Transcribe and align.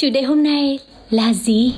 Chủ 0.00 0.10
đề 0.10 0.22
hôm 0.22 0.42
nay 0.42 0.78
là 1.10 1.32
gì? 1.32 1.74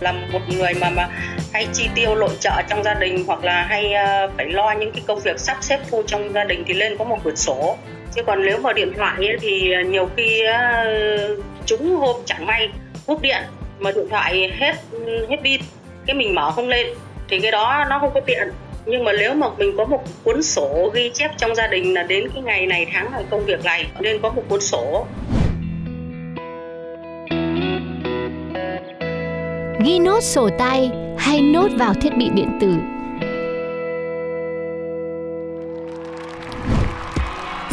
là 0.00 0.12
một 0.12 0.40
người 0.48 0.74
mà 0.80 0.90
mà 0.90 1.08
hay 1.52 1.66
chi 1.72 1.88
tiêu 1.94 2.14
nội 2.14 2.36
trợ 2.40 2.62
trong 2.68 2.82
gia 2.82 2.94
đình 2.94 3.24
hoặc 3.26 3.44
là 3.44 3.62
hay 3.62 3.84
uh, 3.84 4.30
phải 4.36 4.46
lo 4.46 4.72
những 4.72 4.92
cái 4.92 5.02
công 5.06 5.20
việc 5.20 5.38
sắp 5.38 5.56
xếp 5.60 5.80
thu 5.90 6.02
trong 6.06 6.32
gia 6.32 6.44
đình 6.44 6.64
thì 6.66 6.74
lên 6.74 6.96
có 6.98 7.04
một 7.04 7.18
quyển 7.22 7.36
sổ. 7.36 7.76
Chứ 8.14 8.22
còn 8.26 8.46
nếu 8.46 8.58
mà 8.58 8.72
điện 8.72 8.92
thoại 8.96 9.26
ấy, 9.26 9.36
thì 9.40 9.74
nhiều 9.90 10.08
khi 10.16 10.44
ờ, 10.44 11.36
chúng 11.66 11.96
hôm 11.96 12.16
chẳng 12.24 12.46
may 12.46 12.68
cúp 13.06 13.22
điện 13.22 13.42
mà 13.78 13.92
điện 13.92 14.06
thoại 14.10 14.50
hết 14.58 14.74
hết 15.28 15.36
pin 15.44 15.60
cái 16.06 16.16
mình 16.16 16.34
mở 16.34 16.50
không 16.50 16.68
lên 16.68 16.86
thì 17.28 17.40
cái 17.40 17.50
đó 17.50 17.84
nó 17.90 17.98
không 17.98 18.10
có 18.14 18.20
tiện. 18.20 18.48
Nhưng 18.86 19.04
mà 19.04 19.12
nếu 19.12 19.34
mà 19.34 19.46
mình 19.58 19.76
có 19.76 19.84
một 19.84 20.04
cuốn 20.24 20.42
sổ 20.42 20.90
ghi 20.94 21.10
chép 21.14 21.30
trong 21.38 21.54
gia 21.54 21.66
đình 21.66 21.94
là 21.94 22.02
đến 22.02 22.28
cái 22.34 22.42
ngày 22.42 22.66
này 22.66 22.86
tháng 22.92 23.12
này 23.12 23.24
công 23.30 23.44
việc 23.44 23.64
này 23.64 23.86
nên 24.00 24.18
có 24.22 24.30
một 24.30 24.42
cuốn 24.48 24.60
sổ. 24.60 25.06
Ghi 29.84 29.98
nốt 29.98 30.20
sổ 30.20 30.48
tay 30.58 30.90
hay 31.18 31.42
nốt 31.42 31.68
vào 31.78 31.94
thiết 31.94 32.16
bị 32.18 32.28
điện 32.34 32.48
tử? 32.60 32.74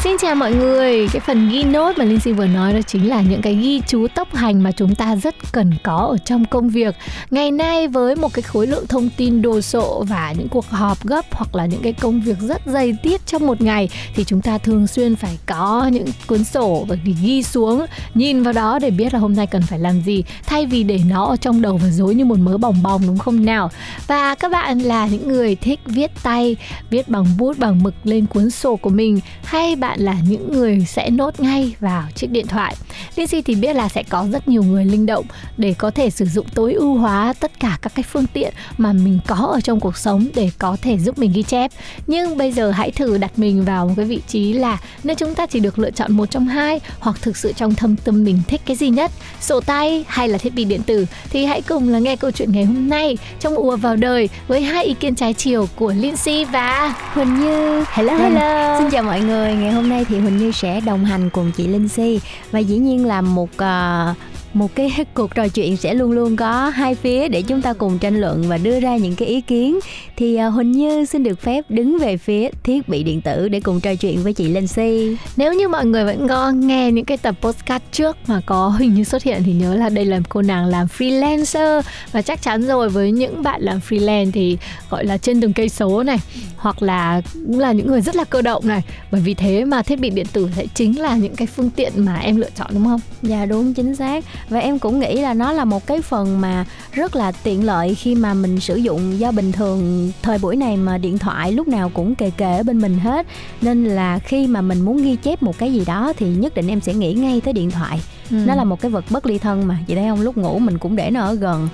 Xin 0.04 0.18
chào 0.18 0.36
mọi 0.36 0.54
người, 0.54 1.08
cái 1.14 1.20
phần 1.20 1.50
ghi 1.50 1.64
nốt 1.64 1.98
mà 1.98 2.06
Linh 2.06 2.20
Si 2.20 2.32
vừa 2.32 2.48
nói 2.48 2.74
đó 2.74 2.80
chính 2.88 3.10
là 3.10 3.22
những 3.22 3.42
cái 3.42 3.56
ghi 3.56 3.82
chú 3.88 4.08
tốc 4.16 4.36
hành 4.36 4.64
mà 4.64 4.72
chúng 4.72 4.96
ta 4.96 5.16
rất 5.16 5.36
cần 5.52 5.72
có 5.84 5.96
ở 5.98 6.18
trong 6.26 6.46
công 6.46 6.70
việc. 6.70 6.96
Ngày 7.32 7.52
nay 7.52 7.88
với 7.88 8.16
một 8.16 8.34
cái 8.34 8.42
khối 8.42 8.68
lượng 8.68 8.88
thông 8.88 9.10
tin 9.18 9.42
đồ 9.42 9.62
sộ 9.62 10.04
và 10.04 10.34
những 10.38 10.48
cuộc 10.50 10.70
họp 10.70 11.04
gấp 11.04 11.26
hoặc 11.32 11.56
là 11.56 11.66
những 11.66 11.82
cái 11.82 11.94
công 11.94 12.22
việc 12.22 12.38
rất 12.40 12.62
dày 12.66 12.94
tiết 13.04 13.26
trong 13.26 13.48
một 13.48 13.62
ngày 13.62 13.90
thì 14.16 14.24
chúng 14.24 14.42
ta 14.42 14.58
thường 14.58 14.88
xuyên 14.88 15.16
phải 15.16 15.38
có 15.46 15.90
những 15.92 16.06
cuốn 16.28 16.44
sổ 16.44 16.86
và 16.88 16.96
để 17.06 17.14
ghi 17.22 17.44
xuống, 17.44 17.86
nhìn 18.14 18.44
vào 18.44 18.54
đó 18.54 18.80
để 18.80 18.92
biết 18.92 19.14
là 19.14 19.20
hôm 19.20 19.36
nay 19.36 19.48
cần 19.48 19.62
phải 19.62 19.80
làm 19.80 20.02
gì 20.02 20.24
thay 20.46 20.66
vì 20.66 20.84
để 20.84 21.00
nó 21.10 21.26
ở 21.26 21.36
trong 21.36 21.62
đầu 21.62 21.78
và 21.78 21.90
dối 21.90 22.16
như 22.16 22.26
một 22.26 22.40
mớ 22.40 22.58
bòng 22.58 22.84
bồng 22.84 23.02
đúng 23.08 23.18
không 23.18 23.46
nào? 23.46 23.70
Và 24.08 24.36
các 24.36 24.52
bạn 24.52 24.80
là 24.80 25.08
những 25.08 25.28
người 25.28 25.56
thích 25.56 25.80
viết 25.86 26.12
tay, 26.24 26.56
viết 26.90 27.10
bằng 27.10 27.26
bút 27.38 27.60
bằng 27.60 27.84
mực 27.84 27.94
lên 28.04 28.26
cuốn 28.26 28.50
sổ 28.50 28.76
của 28.76 28.90
mình 28.90 29.20
hay 29.44 29.76
bạn 29.76 29.89
là 29.98 30.16
những 30.28 30.52
người 30.52 30.86
sẽ 30.88 31.10
nốt 31.10 31.40
ngay 31.40 31.76
vào 31.80 32.04
chiếc 32.16 32.32
điện 32.32 32.48
thoại. 32.48 32.76
Linh 33.16 33.28
Si 33.28 33.42
thì 33.42 33.56
biết 33.56 33.76
là 33.76 33.90
sẽ 33.90 34.04
có 34.04 34.28
rất 34.32 34.48
nhiều 34.48 34.64
người 34.64 34.86
linh 34.86 35.06
động 35.06 35.26
để 35.58 35.76
có 35.78 35.92
thể 35.92 36.10
sử 36.10 36.26
dụng 36.26 36.46
tối 36.54 36.74
ưu 36.74 36.98
hóa 36.98 37.34
tất 37.40 37.60
cả 37.60 37.78
các 37.82 37.92
cái 37.96 38.04
phương 38.04 38.26
tiện 38.34 38.54
mà 38.78 38.94
mình 38.94 39.20
có 39.28 39.36
ở 39.36 39.62
trong 39.62 39.80
cuộc 39.80 39.98
sống 39.98 40.28
để 40.36 40.52
có 40.58 40.78
thể 40.82 40.98
giúp 40.98 41.20
mình 41.20 41.32
ghi 41.34 41.44
chép. 41.44 41.72
Nhưng 42.08 42.38
bây 42.38 42.52
giờ 42.52 42.72
hãy 42.72 42.92
thử 42.92 43.18
đặt 43.18 43.40
mình 43.40 43.66
vào 43.66 43.88
một 43.88 43.94
cái 43.98 44.06
vị 44.06 44.22
trí 44.28 44.54
là 44.54 44.78
nếu 45.04 45.16
chúng 45.16 45.36
ta 45.36 45.46
chỉ 45.46 45.60
được 45.60 45.80
lựa 45.80 45.92
chọn 45.92 46.12
một 46.12 46.32
trong 46.32 46.48
hai 46.48 46.80
hoặc 47.00 47.16
thực 47.22 47.38
sự 47.38 47.54
trong 47.56 47.76
thâm 47.76 47.96
tâm 47.96 48.24
mình 48.24 48.42
thích 48.48 48.62
cái 48.66 48.76
gì 48.76 48.90
nhất, 48.90 49.12
sổ 49.42 49.60
tay 49.60 50.06
hay 50.08 50.28
là 50.28 50.38
thiết 50.38 50.54
bị 50.54 50.66
điện 50.66 50.82
tử 50.84 51.06
thì 51.30 51.46
hãy 51.46 51.62
cùng 51.62 51.90
là 51.90 52.00
nghe 52.00 52.16
câu 52.16 52.32
chuyện 52.32 52.52
ngày 52.52 52.66
hôm 52.66 52.90
nay 52.90 53.18
trong 53.40 53.56
ùa 53.56 53.76
vào 53.76 53.96
đời 53.96 54.30
với 54.48 54.62
hai 54.62 54.86
ý 54.86 54.94
kiến 54.94 55.16
trái 55.16 55.34
chiều 55.34 55.68
của 55.76 55.94
Lindsay 55.98 56.46
và 56.46 56.96
Huỳnh 57.14 57.40
Như 57.40 57.84
Hello 57.90 58.10
Vâng, 58.18 58.36
hello. 58.36 58.80
Xin 58.80 58.90
chào 58.90 59.04
mọi 59.04 59.22
người, 59.22 59.54
ngày 59.54 59.72
hôm 59.72 59.79
hôm 59.80 59.90
nay 59.90 60.06
thì 60.06 60.20
Huỳnh 60.20 60.38
Như 60.38 60.52
sẽ 60.52 60.82
đồng 60.82 61.06
hành 61.06 61.30
cùng 61.30 61.52
chị 61.52 61.68
Linh 61.68 61.88
Si. 61.88 62.20
Và 62.52 62.60
dĩ 62.60 62.78
nhiên 62.78 63.06
là 63.06 63.22
một 63.22 63.50
uh, 63.56 64.18
một 64.54 64.76
cái 64.76 65.06
cuộc 65.14 65.36
trò 65.36 65.48
chuyện 65.48 65.78
sẽ 65.78 65.94
luôn 65.94 66.12
luôn 66.12 66.36
có 66.36 66.70
hai 66.70 66.96
phía 66.96 67.28
để 67.28 67.42
chúng 67.42 67.62
ta 67.62 67.74
cùng 67.74 68.00
tranh 68.00 68.22
luận 68.22 68.44
và 68.48 68.58
đưa 68.58 68.80
ra 68.80 68.98
những 68.98 69.16
cái 69.16 69.28
ý 69.28 69.42
kiến. 69.42 69.80
Thì 70.16 70.36
à, 70.36 70.46
Huỳnh 70.46 70.72
Như 70.72 71.06
xin 71.06 71.24
được 71.24 71.42
phép 71.42 71.66
đứng 71.70 72.00
về 72.00 72.18
phía 72.18 72.50
thiết 72.64 72.90
bị 72.90 73.04
điện 73.04 73.22
tử 73.22 73.50
để 73.50 73.60
cùng 73.60 73.80
trò 73.80 73.96
chuyện 73.96 74.24
với 74.24 74.34
chị 74.34 74.50
Linh 74.50 74.68
Si. 74.68 75.18
Nếu 75.38 75.54
như 75.54 75.68
mọi 75.68 75.86
người 75.86 76.06
vẫn 76.06 76.28
có 76.28 76.52
nghe 76.52 76.92
những 76.92 77.06
cái 77.06 77.18
tập 77.18 77.36
podcast 77.42 77.84
trước 77.92 78.18
mà 78.28 78.42
có 78.46 78.68
Huỳnh 78.68 78.94
Như 78.94 79.04
xuất 79.04 79.24
hiện 79.24 79.42
thì 79.46 79.54
nhớ 79.54 79.76
là 79.76 79.90
đây 79.90 80.06
là 80.06 80.20
cô 80.30 80.42
nàng 80.42 80.66
làm 80.66 80.88
freelancer. 80.98 81.82
Và 82.12 82.22
chắc 82.22 82.42
chắn 82.42 82.68
rồi 82.68 82.90
với 82.90 83.12
những 83.12 83.44
bạn 83.44 83.62
làm 83.62 83.80
freelance 83.90 84.32
thì 84.32 84.58
gọi 84.90 85.06
là 85.06 85.18
trên 85.18 85.42
từng 85.42 85.54
cây 85.54 85.70
số 85.70 86.04
này 86.04 86.18
hoặc 86.58 86.84
là 86.84 87.22
cũng 87.34 87.60
là 87.60 87.72
những 87.72 87.88
người 87.88 88.02
rất 88.02 88.16
là 88.16 88.24
cơ 88.24 88.42
động 88.42 88.68
này. 88.68 88.82
Bởi 89.12 89.22
vì 89.22 89.34
thế 89.34 89.66
mà 89.66 89.82
thiết 89.82 90.00
bị 90.00 90.10
điện 90.10 90.26
tử 90.34 90.50
sẽ 90.56 90.66
chính 90.74 91.00
là 91.00 91.16
những 91.16 91.36
cái 91.36 91.48
phương 91.48 91.70
tiện 91.70 91.92
mà 91.96 92.16
em 92.16 92.36
lựa 92.36 92.50
chọn 92.56 92.68
đúng 92.74 92.86
không? 92.86 93.00
Dạ 93.22 93.46
đúng 93.46 93.74
chính 93.74 93.96
xác 93.96 94.26
Và 94.50 94.60
em 94.60 94.80
cũng 94.80 95.00
nghĩ 95.00 95.22
là 95.22 95.34
nó 95.34 95.52
là 95.52 95.66
một 95.66 95.88
cái 95.88 96.02
phần 96.02 96.42
mà 96.42 96.66
rất 96.92 97.16
là 97.16 97.32
tiện 97.32 97.66
lợi 97.66 97.96
khi 97.96 98.16
mà 98.16 98.34
mình 98.34 98.60
sử 98.60 98.76
dụng 98.76 99.20
do 99.20 99.32
bình 99.32 99.52
thường 99.52 100.12
thời 100.22 100.38
buổi 100.38 100.56
này 100.56 100.78
mà 100.78 100.98
điện 100.98 101.18
thoại 101.18 101.52
lúc 101.52 101.68
nào 101.68 101.92
cũng 101.94 102.16
kề 102.16 102.30
kề 102.30 102.58
ở 102.58 102.64
bên 102.64 102.82
mình 102.82 103.00
hết. 103.00 103.28
Nên 103.62 103.86
là 103.86 104.20
khi 104.20 104.48
mà 104.48 104.62
mình 104.62 104.82
muốn 104.82 105.04
ghi 105.04 105.16
chép 105.16 105.44
một 105.44 105.58
cái 105.58 105.74
gì 105.74 105.84
đó 105.86 106.14
thì 106.18 106.30
nhất 106.30 106.56
định 106.56 106.68
em 106.68 106.82
sẽ 106.82 106.94
nghĩ 106.94 107.14
ngay 107.14 107.42
tới 107.42 107.54
điện 107.54 107.72
thoại. 107.72 108.02
Ừ. 108.32 108.36
Nó 108.46 108.56
là 108.56 108.64
một 108.64 108.82
cái 108.82 108.92
vật 108.92 109.06
bất 109.10 109.26
ly 109.26 109.38
thân 109.38 109.68
mà 109.68 109.78
Chị 109.88 109.96
thấy 109.96 110.08
không? 110.10 110.22
Lúc 110.22 110.38
ngủ 110.38 110.60
mình 110.60 110.78
cũng 110.78 110.96
để 110.96 111.12
nó 111.12 111.22
ở 111.22 111.34
gần. 111.34 111.70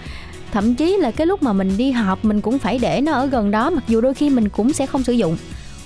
Thậm 0.51 0.75
chí 0.75 0.97
là 0.97 1.11
cái 1.11 1.27
lúc 1.27 1.43
mà 1.43 1.53
mình 1.53 1.77
đi 1.77 1.91
họp 1.91 2.25
mình 2.25 2.41
cũng 2.41 2.59
phải 2.59 2.79
để 2.79 3.01
nó 3.01 3.11
ở 3.11 3.25
gần 3.25 3.51
đó 3.51 3.69
Mặc 3.69 3.83
dù 3.87 4.01
đôi 4.01 4.13
khi 4.13 4.29
mình 4.29 4.49
cũng 4.49 4.73
sẽ 4.73 4.85
không 4.85 5.03
sử 5.03 5.13
dụng. 5.13 5.37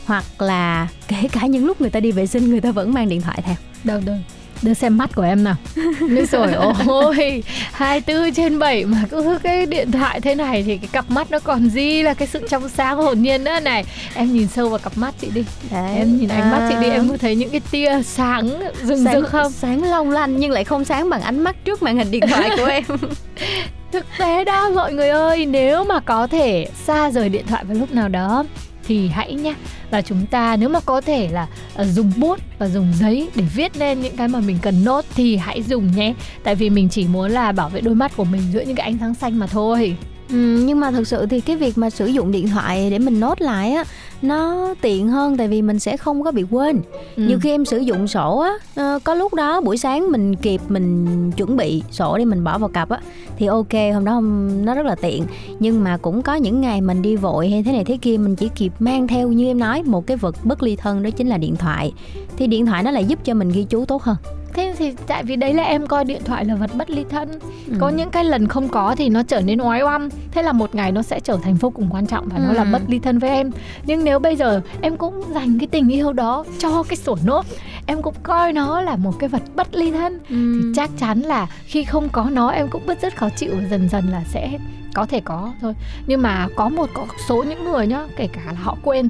Hoặc 0.06 0.42
là 0.42 0.88
kể 1.08 1.28
cả 1.32 1.46
những 1.46 1.66
lúc 1.66 1.82
người 1.82 1.90
ta 1.90 2.00
đi 2.00 2.12
vệ 2.12 2.28
sinh 2.28 2.50
người 2.50 2.62
ta 2.62 2.72
vẫn 2.72 2.94
mang 2.94 3.10
điện 3.10 3.22
thoại 3.22 3.42
theo. 3.46 3.56
Đâu 3.84 4.02
đâu 4.06 4.18
đưa 4.62 4.74
xem 4.74 4.98
mắt 4.98 5.16
của 5.16 5.22
em 5.22 5.44
nào 5.44 5.56
Nói 6.02 6.26
rồi 6.32 6.54
ôi 6.88 7.44
24 7.72 8.34
trên 8.34 8.60
7 8.60 8.86
mà 8.86 9.04
cứ 9.10 9.40
cái 9.44 9.66
điện 9.66 9.92
thoại 9.92 10.22
thế 10.22 10.36
này 10.36 10.64
thì 10.64 10.78
cái 10.78 10.90
cặp 10.92 11.12
mắt 11.12 11.32
nó 11.32 11.40
còn 11.40 11.70
gì 11.70 12.04
là 12.04 12.14
cái 12.14 12.28
sự 12.28 12.48
trong 12.50 12.70
sáng 12.70 12.98
hồn 12.98 13.22
nhiên 13.22 13.44
nữa 13.44 13.60
này 13.60 13.86
em 14.16 14.34
nhìn 14.34 14.48
sâu 14.48 14.70
vào 14.70 14.80
cặp 14.80 14.98
mắt 14.98 15.14
chị 15.22 15.28
đi 15.34 15.44
Đấy. 15.72 15.96
em 15.96 16.18
nhìn 16.18 16.30
ánh 16.30 16.52
mắt 16.52 16.68
chị 16.70 16.76
đi 16.82 16.90
À. 16.90 16.94
em 16.94 17.10
có 17.10 17.18
thấy 17.18 17.36
những 17.36 17.50
cái 17.50 17.62
tia 17.72 18.02
sáng 18.04 18.50
rừng 18.84 19.04
sáng, 19.06 19.14
rực 19.14 19.28
không 19.30 19.52
sáng 19.52 19.84
long 19.84 20.12
lanh 20.12 20.40
nhưng 20.40 20.52
lại 20.52 20.64
không 20.64 20.86
sáng 20.86 21.10
bằng 21.10 21.22
ánh 21.22 21.40
mắt 21.40 21.56
trước 21.66 21.84
màn 21.84 21.98
hình 21.98 22.12
điện 22.12 22.24
thoại 22.30 22.50
của 22.58 22.66
em 22.66 22.84
thực 23.92 24.06
tế 24.18 24.46
đó 24.46 24.70
mọi 24.70 24.94
người 24.94 25.10
ơi 25.10 25.46
nếu 25.46 25.84
mà 25.84 26.00
có 26.00 26.28
thể 26.28 26.68
xa 26.86 27.12
rời 27.12 27.30
điện 27.30 27.46
thoại 27.48 27.64
vào 27.64 27.78
lúc 27.78 27.92
nào 27.92 28.10
đó 28.10 28.46
thì 28.90 29.08
hãy 29.08 29.34
nhá. 29.34 29.56
Là 29.92 30.02
chúng 30.02 30.26
ta 30.26 30.56
nếu 30.56 30.70
mà 30.70 30.80
có 30.80 31.02
thể 31.02 31.28
là 31.32 31.48
ờ, 31.76 31.86
dùng 31.86 32.12
bút 32.18 32.40
và 32.60 32.68
dùng 32.68 32.94
giấy 33.00 33.30
để 33.36 33.44
viết 33.56 33.78
lên 33.78 34.02
những 34.02 34.18
cái 34.18 34.28
mà 34.28 34.40
mình 34.40 34.58
cần 34.62 34.84
nốt 34.84 35.06
thì 35.16 35.38
hãy 35.38 35.64
dùng 35.64 35.92
nhé. 35.96 36.14
Tại 36.44 36.56
vì 36.56 36.70
mình 36.70 36.90
chỉ 36.90 37.08
muốn 37.08 37.32
là 37.32 37.52
bảo 37.52 37.70
vệ 37.70 37.82
đôi 37.82 37.96
mắt 37.96 38.12
của 38.18 38.24
mình 38.24 38.42
giữa 38.54 38.62
những 38.62 38.76
cái 38.76 38.84
ánh 38.84 38.98
sáng 39.00 39.14
xanh 39.14 39.40
mà 39.40 39.48
thôi 39.48 39.96
ừ, 40.30 40.64
nhưng 40.66 40.80
mà 40.80 40.92
thực 40.92 41.08
sự 41.08 41.26
thì 41.26 41.42
cái 41.42 41.56
việc 41.56 41.78
mà 41.78 41.90
sử 41.90 42.06
dụng 42.06 42.32
điện 42.32 42.48
thoại 42.48 42.90
để 42.90 43.00
mình 43.00 43.20
nốt 43.20 43.42
lại 43.42 43.72
á 43.72 43.84
nó 44.22 44.74
tiện 44.82 45.08
hơn 45.08 45.38
tại 45.38 45.48
vì 45.48 45.62
mình 45.62 45.80
sẽ 45.80 45.98
không 45.98 46.24
có 46.24 46.32
bị 46.32 46.44
quên. 46.52 46.82
Ừ. 47.16 47.24
nhiều 47.24 47.40
khi 47.42 47.50
em 47.52 47.66
sử 47.66 47.78
dụng 47.78 48.08
sổ 48.08 48.40
á 48.40 48.52
ờ, 48.76 49.00
có 49.04 49.14
lúc 49.14 49.34
đó 49.34 49.62
buổi 49.62 49.78
sáng 49.78 50.12
mình 50.12 50.36
kịp 50.36 50.62
mình 50.68 51.08
chuẩn 51.32 51.58
bị 51.58 51.84
sổ 51.92 52.18
để 52.18 52.26
mình 52.26 52.44
bỏ 52.44 52.58
vào 52.58 52.70
cặp 52.70 52.90
á 52.90 53.00
thì 53.38 53.46
ok 53.46 53.74
hôm 53.94 54.06
đó 54.06 54.22
nó 54.64 54.76
rất 54.76 54.86
là 54.86 54.96
tiện. 54.96 55.24
Nhưng 55.60 55.84
mà 55.84 55.98
cũng 55.98 56.22
có 56.22 56.36
những 56.36 56.62
ngày 56.62 56.82
mình 56.82 57.02
đi 57.02 57.16
vội 57.16 57.50
hay 57.50 57.64
thế 57.64 57.72
này 57.72 57.84
thế 57.84 57.98
kia 58.02 58.18
mình 58.18 58.36
chỉ 58.36 58.50
kịp 58.56 58.74
mang 58.80 59.08
theo 59.08 59.28
như 59.28 59.48
em 59.48 59.60
nói 59.60 59.84
một 59.84 60.08
cái 60.08 60.18
vật 60.18 60.36
bất 60.44 60.64
ly 60.64 60.76
thân 60.76 61.04
đó 61.04 61.10
chính 61.10 61.28
là 61.28 61.38
điện 61.38 61.56
thoại. 61.56 61.94
Thì 62.38 62.48
điện 62.48 62.66
thoại 62.66 62.84
nó 62.84 62.92
lại 62.92 63.06
giúp 63.06 63.20
cho 63.24 63.34
mình 63.34 63.50
ghi 63.50 63.64
chú 63.64 63.86
tốt 63.86 64.04
hơn 64.04 64.16
thế 64.54 64.76
thì 64.78 64.94
tại 65.08 65.24
vì 65.24 65.36
đấy 65.36 65.54
là 65.54 65.64
em 65.64 65.88
coi 65.88 66.06
điện 66.06 66.22
thoại 66.26 66.46
là 66.46 66.56
vật 66.56 66.70
bất 66.76 66.90
ly 66.90 67.06
thân 67.10 67.30
Ừ. 67.68 67.74
có 67.80 67.90
những 67.90 68.10
cái 68.10 68.24
lần 68.24 68.48
không 68.48 68.68
có 68.70 68.96
thì 68.98 69.10
nó 69.10 69.24
trở 69.24 69.42
nên 69.42 69.60
oái 69.62 69.82
oăm 69.82 70.10
thế 70.32 70.42
là 70.44 70.52
một 70.52 70.76
ngày 70.76 70.92
nó 70.92 71.02
sẽ 71.02 71.20
trở 71.20 71.38
thành 71.44 71.56
vô 71.56 71.70
cùng 71.70 71.88
quan 71.92 72.06
trọng 72.08 72.28
và 72.30 72.38
nó 72.38 72.54
là 72.54 72.64
Ừ. 72.64 72.70
bất 72.74 72.82
ly 72.88 73.00
thân 73.00 73.20
với 73.20 73.30
em 73.30 73.52
nhưng 73.86 74.04
nếu 74.04 74.20
bây 74.20 74.36
giờ 74.36 74.62
em 74.82 74.98
cũng 74.98 75.24
dành 75.34 75.60
cái 75.60 75.68
tình 75.68 75.90
yêu 75.90 76.14
đó 76.14 76.46
cho 76.60 76.84
cái 76.84 76.96
sổ 76.98 77.18
nốt 77.26 77.46
em 77.86 78.02
cũng 78.02 78.14
coi 78.24 78.54
nó 78.54 78.82
là 78.82 78.96
một 78.96 79.14
cái 79.20 79.30
vật 79.30 79.42
bất 79.56 79.76
ly 79.76 79.92
thân 79.92 80.20
thì 80.30 80.36
Ừ. 80.36 80.72
chắc 80.76 80.90
chắn 81.00 81.20
là 81.22 81.48
khi 81.66 81.84
không 81.84 82.10
có 82.10 82.26
nó 82.32 82.50
em 82.50 82.68
cũng 82.68 82.82
bứt 82.88 83.02
rất 83.02 83.18
khó 83.18 83.30
chịu 83.30 83.52
và 83.56 83.68
dần 83.70 83.90
dần 83.90 84.06
là 84.12 84.24
sẽ 84.30 84.50
có 84.94 85.06
thể 85.06 85.20
có 85.20 85.52
thôi 85.62 85.74
nhưng 86.08 86.22
mà 86.22 86.48
có 86.56 86.70
một 86.70 86.90
có 86.94 87.06
số 87.28 87.44
những 87.44 87.64
người 87.72 87.88
nhá 87.88 88.06
kể 88.18 88.28
cả 88.34 88.42
là 88.46 88.60
họ 88.64 88.78
quên 88.84 89.10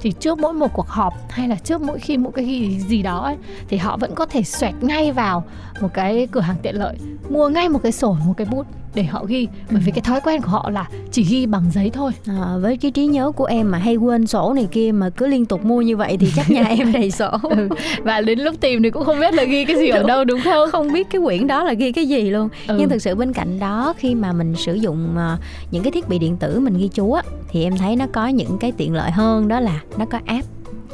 thì 0.00 0.12
trước 0.12 0.38
mỗi 0.38 0.52
một 0.52 0.72
cuộc 0.72 0.88
họp 0.88 1.14
hay 1.30 1.48
là 1.48 1.56
trước 1.56 1.80
mỗi 1.80 1.98
khi 1.98 2.16
một 2.16 2.30
cái 2.34 2.44
gì, 2.44 2.80
gì 2.80 3.02
đó 3.02 3.18
ấy, 3.18 3.36
thì 3.68 3.76
họ 3.76 3.96
vẫn 3.96 4.14
có 4.14 4.26
thể 4.26 4.42
xoẹt 4.42 4.74
ngay 4.80 5.12
vào 5.12 5.44
một 5.80 5.88
cái 5.94 6.28
cửa 6.30 6.40
hàng 6.40 6.56
tiện 6.62 6.74
lợi 6.74 6.96
mua 7.30 7.48
ngay 7.48 7.68
một 7.68 7.80
cái 7.82 7.92
sổ 7.92 8.16
một 8.26 8.34
cái 8.36 8.46
bút 8.50 8.66
để 8.94 9.02
họ 9.02 9.24
ghi. 9.24 9.48
Bởi 9.70 9.80
vì 9.84 9.92
cái 9.92 10.00
thói 10.02 10.20
quen 10.24 10.42
của 10.42 10.48
họ 10.48 10.70
là 10.70 10.88
chỉ 11.12 11.22
ghi 11.24 11.46
bằng 11.46 11.64
giấy 11.74 11.90
thôi. 11.90 12.12
À, 12.26 12.56
với 12.60 12.76
cái 12.76 12.90
trí 12.90 13.06
nhớ 13.06 13.30
của 13.30 13.44
em 13.44 13.70
mà 13.70 13.78
hay 13.78 13.96
quên 13.96 14.26
sổ 14.26 14.52
này 14.56 14.68
kia 14.70 14.92
mà 14.92 15.10
cứ 15.10 15.26
liên 15.26 15.46
tục 15.46 15.64
mua 15.64 15.80
như 15.82 15.96
vậy 15.96 16.16
thì 16.20 16.26
chắc 16.36 16.50
nhà 16.50 16.64
em 16.64 16.92
đầy 16.92 17.10
sổ. 17.10 17.30
Ừ. 17.50 17.68
và 18.02 18.20
đến 18.20 18.38
lúc 18.38 18.54
tìm 18.60 18.82
thì 18.82 18.90
cũng 18.90 19.04
không 19.04 19.20
biết 19.20 19.34
là 19.34 19.44
ghi 19.44 19.64
cái 19.64 19.76
gì 19.76 19.88
ở 19.88 20.02
đâu 20.02 20.24
đúng 20.24 20.40
không? 20.44 20.70
Không 20.70 20.92
biết 20.92 21.06
cái 21.10 21.20
quyển 21.24 21.46
đó 21.46 21.64
là 21.64 21.72
ghi 21.72 21.92
cái 21.92 22.08
gì 22.08 22.30
luôn. 22.30 22.48
Ừ. 22.66 22.76
nhưng 22.78 22.88
thực 22.88 23.02
sự 23.02 23.14
bên 23.14 23.32
cạnh 23.32 23.58
đó 23.58 23.94
khi 23.98 24.14
mà 24.14 24.32
mình 24.32 24.54
sử 24.56 24.74
dụng 24.74 25.08
uh, 25.16 25.40
những 25.70 25.82
cái 25.82 25.92
thiết 25.92 26.08
bị 26.08 26.18
điện 26.18 26.36
tử 26.36 26.60
mình 26.60 26.78
ghi 26.78 26.88
chú 26.88 27.12
á 27.12 27.22
thì 27.48 27.62
em 27.64 27.76
thấy 27.76 27.96
nó 27.96 28.06
có 28.12 28.26
những 28.28 28.58
cái 28.58 28.72
tiện 28.76 28.94
lợi 28.94 29.10
hơn 29.10 29.48
đó 29.48 29.60
là 29.60 29.80
nó 29.98 30.04
có 30.04 30.18
app 30.26 30.46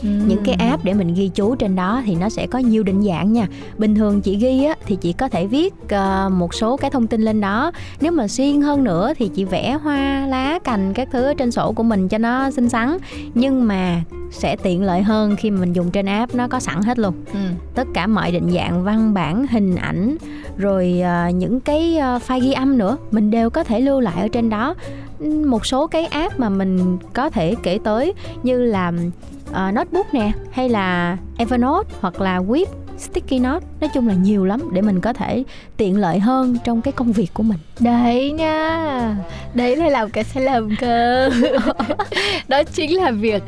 những 0.02 0.42
cái 0.44 0.54
app 0.54 0.84
để 0.84 0.94
mình 0.94 1.14
ghi 1.14 1.28
chú 1.28 1.54
trên 1.54 1.76
đó 1.76 2.02
thì 2.06 2.14
nó 2.14 2.28
sẽ 2.28 2.46
có 2.46 2.58
nhiều 2.58 2.82
định 2.82 3.02
dạng 3.02 3.32
nha. 3.32 3.46
Bình 3.78 3.94
thường 3.94 4.20
chị 4.20 4.36
ghi 4.36 4.64
á 4.64 4.74
thì 4.86 4.96
chị 4.96 5.12
có 5.12 5.28
thể 5.28 5.46
viết 5.46 5.74
uh, 5.84 6.32
một 6.32 6.54
số 6.54 6.76
cái 6.76 6.90
thông 6.90 7.06
tin 7.06 7.22
lên 7.22 7.40
đó. 7.40 7.72
Nếu 8.00 8.12
mà 8.12 8.28
xuyên 8.28 8.60
hơn 8.60 8.84
nữa 8.84 9.12
thì 9.16 9.30
chị 9.34 9.44
vẽ 9.44 9.78
hoa 9.82 10.26
lá 10.26 10.58
cành 10.64 10.92
các 10.92 11.08
thứ 11.12 11.34
trên 11.34 11.50
sổ 11.50 11.72
của 11.72 11.82
mình 11.82 12.08
cho 12.08 12.18
nó 12.18 12.50
xinh 12.50 12.68
xắn. 12.68 12.96
Nhưng 13.34 13.68
mà 13.68 14.02
sẽ 14.30 14.56
tiện 14.56 14.82
lợi 14.82 15.02
hơn 15.02 15.36
khi 15.36 15.50
mà 15.50 15.60
mình 15.60 15.72
dùng 15.72 15.90
trên 15.90 16.06
app 16.06 16.34
nó 16.34 16.48
có 16.48 16.60
sẵn 16.60 16.82
hết 16.82 16.98
luôn. 16.98 17.14
Ừ. 17.32 17.38
tất 17.74 17.86
cả 17.94 18.06
mọi 18.06 18.32
định 18.32 18.50
dạng 18.54 18.84
văn 18.84 19.14
bản 19.14 19.46
hình 19.46 19.76
ảnh 19.76 20.16
rồi 20.56 21.02
uh, 21.02 21.34
những 21.34 21.60
cái 21.60 21.98
uh, 21.98 22.22
file 22.22 22.40
ghi 22.40 22.52
âm 22.52 22.78
nữa 22.78 22.96
mình 23.10 23.30
đều 23.30 23.50
có 23.50 23.64
thể 23.64 23.80
lưu 23.80 24.00
lại 24.00 24.20
ở 24.20 24.28
trên 24.28 24.50
đó. 24.50 24.74
Một 25.46 25.66
số 25.66 25.86
cái 25.86 26.06
app 26.06 26.40
mà 26.40 26.48
mình 26.48 26.98
có 27.12 27.30
thể 27.30 27.54
kể 27.62 27.78
tới 27.84 28.12
như 28.42 28.64
là 28.64 28.92
uh, 29.56 29.74
notebook 29.74 30.14
nè 30.14 30.32
hay 30.52 30.68
là 30.68 31.16
Evernote 31.38 31.94
hoặc 32.00 32.20
là 32.20 32.38
Whip 32.38 32.66
sticky 32.98 33.38
note 33.38 33.66
nói 33.80 33.90
chung 33.94 34.08
là 34.08 34.14
nhiều 34.14 34.44
lắm 34.44 34.68
để 34.72 34.82
mình 34.82 35.00
có 35.00 35.12
thể 35.12 35.44
tiện 35.76 35.96
lợi 35.96 36.18
hơn 36.18 36.56
trong 36.64 36.82
cái 36.82 36.92
công 36.92 37.12
việc 37.12 37.34
của 37.34 37.42
mình. 37.42 37.58
Đấy 37.80 38.30
nha. 38.30 39.16
Đấy 39.54 39.76
là 39.76 39.88
làm 39.88 40.10
cái 40.10 40.24
sai 40.24 40.42
lầm 40.42 40.76
cơ. 40.80 41.30
Đó 42.48 42.62
chính 42.62 42.96
là 42.96 43.10
việc 43.10 43.42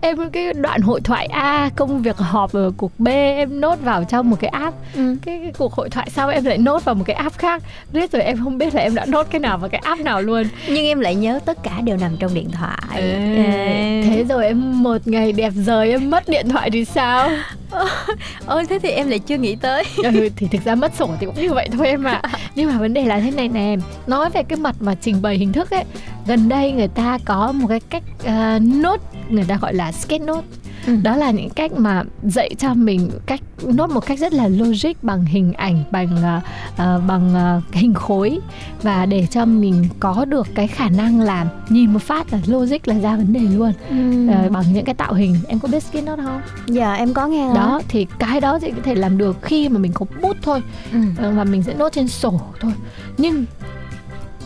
em 0.00 0.30
cái 0.30 0.52
đoạn 0.52 0.80
hội 0.80 1.00
thoại 1.00 1.26
A 1.26 1.70
công 1.76 2.02
việc 2.02 2.16
họp 2.16 2.52
ở 2.52 2.72
cuộc 2.76 2.92
B 2.98 3.08
em 3.08 3.60
nốt 3.60 3.80
vào 3.82 4.04
trong 4.04 4.30
một 4.30 4.36
cái 4.40 4.48
app. 4.48 4.76
Ừ. 4.94 5.16
cái, 5.24 5.38
cái 5.42 5.52
cuộc 5.58 5.72
hội 5.72 5.90
thoại 5.90 6.10
sau 6.10 6.28
em 6.28 6.44
lại 6.44 6.58
nốt 6.58 6.84
vào 6.84 6.94
một 6.94 7.04
cái 7.06 7.16
app 7.16 7.38
khác. 7.38 7.62
Riết 7.92 8.12
rồi 8.12 8.22
em 8.22 8.38
không 8.44 8.58
biết 8.58 8.74
là 8.74 8.82
em 8.82 8.94
đã 8.94 9.04
nốt 9.06 9.26
cái 9.30 9.40
nào 9.40 9.58
vào 9.58 9.70
cái 9.70 9.80
app 9.84 10.00
nào 10.00 10.22
luôn. 10.22 10.44
Nhưng 10.68 10.84
em 10.84 11.00
lại 11.00 11.14
nhớ 11.14 11.40
tất 11.44 11.62
cả 11.62 11.80
đều 11.84 11.96
nằm 11.96 12.16
trong 12.16 12.34
điện 12.34 12.50
thoại. 12.50 12.78
Ê, 12.94 13.34
Ê. 13.36 14.02
thế 14.02 14.24
rồi 14.28 14.46
em 14.46 14.82
một 14.82 14.98
ngày 15.04 15.32
đẹp 15.32 15.52
rời 15.56 15.90
em 15.90 16.10
mất 16.10 16.28
điện 16.28 16.48
thoại 16.48 16.70
thì 16.70 16.84
sao? 16.84 17.30
Ôi 18.46 18.66
thế 18.68 18.78
thì 18.78 18.90
em 18.90 19.08
lại 19.08 19.18
chưa 19.18 19.36
nghĩ 19.36 19.56
tới. 19.56 19.84
Ừ, 20.10 20.28
thì 20.36 20.46
thực 20.50 20.64
ra 20.64 20.74
mất 20.74 20.92
sổ 20.98 21.08
thì 21.20 21.26
cũng 21.26 21.34
như 21.34 21.52
vậy 21.52 21.68
thôi 21.72 21.86
em 21.86 22.04
ạ. 22.04 22.20
À. 22.22 22.30
nhưng 22.54 22.70
mà 22.72 22.78
vấn 22.78 22.94
đề 22.94 23.04
là 23.04 23.20
thế 23.20 23.30
này 23.30 23.48
nè 23.48 23.76
nói 24.06 24.30
về 24.30 24.42
cái 24.42 24.56
mặt 24.58 24.76
mà 24.80 24.94
trình 24.94 25.22
bày 25.22 25.36
hình 25.36 25.52
thức 25.52 25.70
ấy 25.70 25.84
gần 26.26 26.48
đây 26.48 26.72
người 26.72 26.88
ta 26.88 27.18
có 27.24 27.52
một 27.52 27.66
cái 27.68 27.80
cách 27.80 28.02
uh, 28.22 28.62
nốt 28.62 29.00
người 29.30 29.44
ta 29.44 29.56
gọi 29.56 29.74
là 29.74 29.92
sketch 29.92 30.24
note 30.24 30.46
ừ. 30.86 30.96
đó 31.02 31.16
là 31.16 31.30
những 31.30 31.50
cách 31.50 31.72
mà 31.72 32.02
dạy 32.22 32.50
cho 32.58 32.74
mình 32.74 33.10
cách 33.26 33.40
nốt 33.62 33.90
một 33.90 34.06
cách 34.06 34.18
rất 34.18 34.32
là 34.32 34.48
logic 34.48 35.02
bằng 35.02 35.24
hình 35.24 35.52
ảnh 35.52 35.84
bằng 35.90 36.08
uh, 36.16 37.06
bằng 37.06 37.58
uh, 37.58 37.74
hình 37.74 37.94
khối 37.94 38.38
và 38.82 39.06
để 39.06 39.26
cho 39.30 39.44
mình 39.44 39.88
có 40.00 40.24
được 40.24 40.46
cái 40.54 40.66
khả 40.66 40.88
năng 40.88 41.20
làm 41.20 41.46
nhìn 41.68 41.92
một 41.92 42.02
phát 42.02 42.32
là 42.32 42.38
logic 42.46 42.88
là 42.88 42.98
ra 42.98 43.16
vấn 43.16 43.32
đề 43.32 43.40
luôn 43.40 43.72
ừ. 43.88 44.28
uh, 44.46 44.52
bằng 44.52 44.64
những 44.72 44.84
cái 44.84 44.94
tạo 44.94 45.14
hình 45.14 45.36
em 45.48 45.58
có 45.58 45.68
biết 45.68 45.82
sketch 45.82 46.06
note 46.06 46.22
không? 46.22 46.40
Dạ 46.66 46.94
em 46.94 47.14
có 47.14 47.26
nghe 47.26 47.54
đó 47.54 47.70
rồi. 47.70 47.82
thì 47.88 48.06
cái 48.18 48.40
đó 48.40 48.58
thì 48.58 48.70
có 48.70 48.82
thể 48.82 48.94
làm 48.94 49.18
được 49.18 49.36
khi 49.42 49.68
mà 49.68 49.78
mình 49.78 49.92
có 49.94 50.06
bút 50.22 50.36
thôi 50.42 50.62
ừ. 50.92 50.98
và 51.18 51.44
mình 51.44 51.62
sẽ 51.62 51.74
nốt 51.74 51.92
trên 51.92 52.08
sổ 52.08 52.40
thôi 52.60 52.72
nhưng 53.18 53.44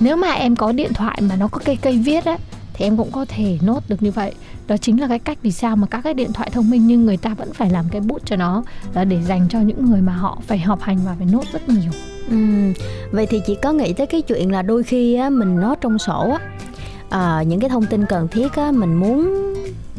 nếu 0.00 0.16
mà 0.16 0.32
em 0.32 0.56
có 0.56 0.72
điện 0.72 0.92
thoại 0.94 1.18
mà 1.28 1.36
nó 1.36 1.48
có 1.48 1.60
cây 1.64 1.78
cây 1.82 1.98
viết 1.98 2.24
á 2.24 2.38
thì 2.74 2.84
em 2.84 2.96
cũng 2.96 3.10
có 3.12 3.24
thể 3.28 3.58
nốt 3.62 3.80
được 3.88 4.02
như 4.02 4.10
vậy. 4.10 4.32
Đó 4.66 4.76
chính 4.76 5.00
là 5.00 5.08
cái 5.08 5.18
cách 5.18 5.38
vì 5.42 5.52
sao 5.52 5.76
mà 5.76 5.86
các 5.86 6.00
cái 6.04 6.14
điện 6.14 6.32
thoại 6.32 6.50
thông 6.52 6.70
minh 6.70 6.86
nhưng 6.86 7.06
người 7.06 7.16
ta 7.16 7.34
vẫn 7.34 7.52
phải 7.52 7.70
làm 7.70 7.84
cái 7.90 8.00
bút 8.00 8.22
cho 8.24 8.36
nó 8.36 8.62
là 8.94 9.04
để 9.04 9.22
dành 9.22 9.46
cho 9.50 9.60
những 9.60 9.84
người 9.90 10.00
mà 10.00 10.12
họ 10.12 10.38
phải 10.46 10.58
học 10.58 10.80
hành 10.82 10.98
và 11.06 11.14
phải 11.18 11.26
nốt 11.32 11.44
rất 11.52 11.68
nhiều. 11.68 11.90
Ừ, 12.30 12.36
vậy 13.10 13.26
thì 13.26 13.40
chị 13.46 13.56
có 13.62 13.72
nghĩ 13.72 13.92
tới 13.92 14.06
cái 14.06 14.22
chuyện 14.22 14.52
là 14.52 14.62
đôi 14.62 14.82
khi 14.82 15.14
á, 15.14 15.30
mình 15.30 15.60
nốt 15.60 15.78
trong 15.80 15.98
sổ 15.98 16.30
á 16.30 16.38
à, 17.10 17.42
những 17.42 17.60
cái 17.60 17.70
thông 17.70 17.86
tin 17.86 18.06
cần 18.06 18.28
thiết 18.28 18.52
á, 18.56 18.72
mình 18.72 18.94
muốn 18.94 19.34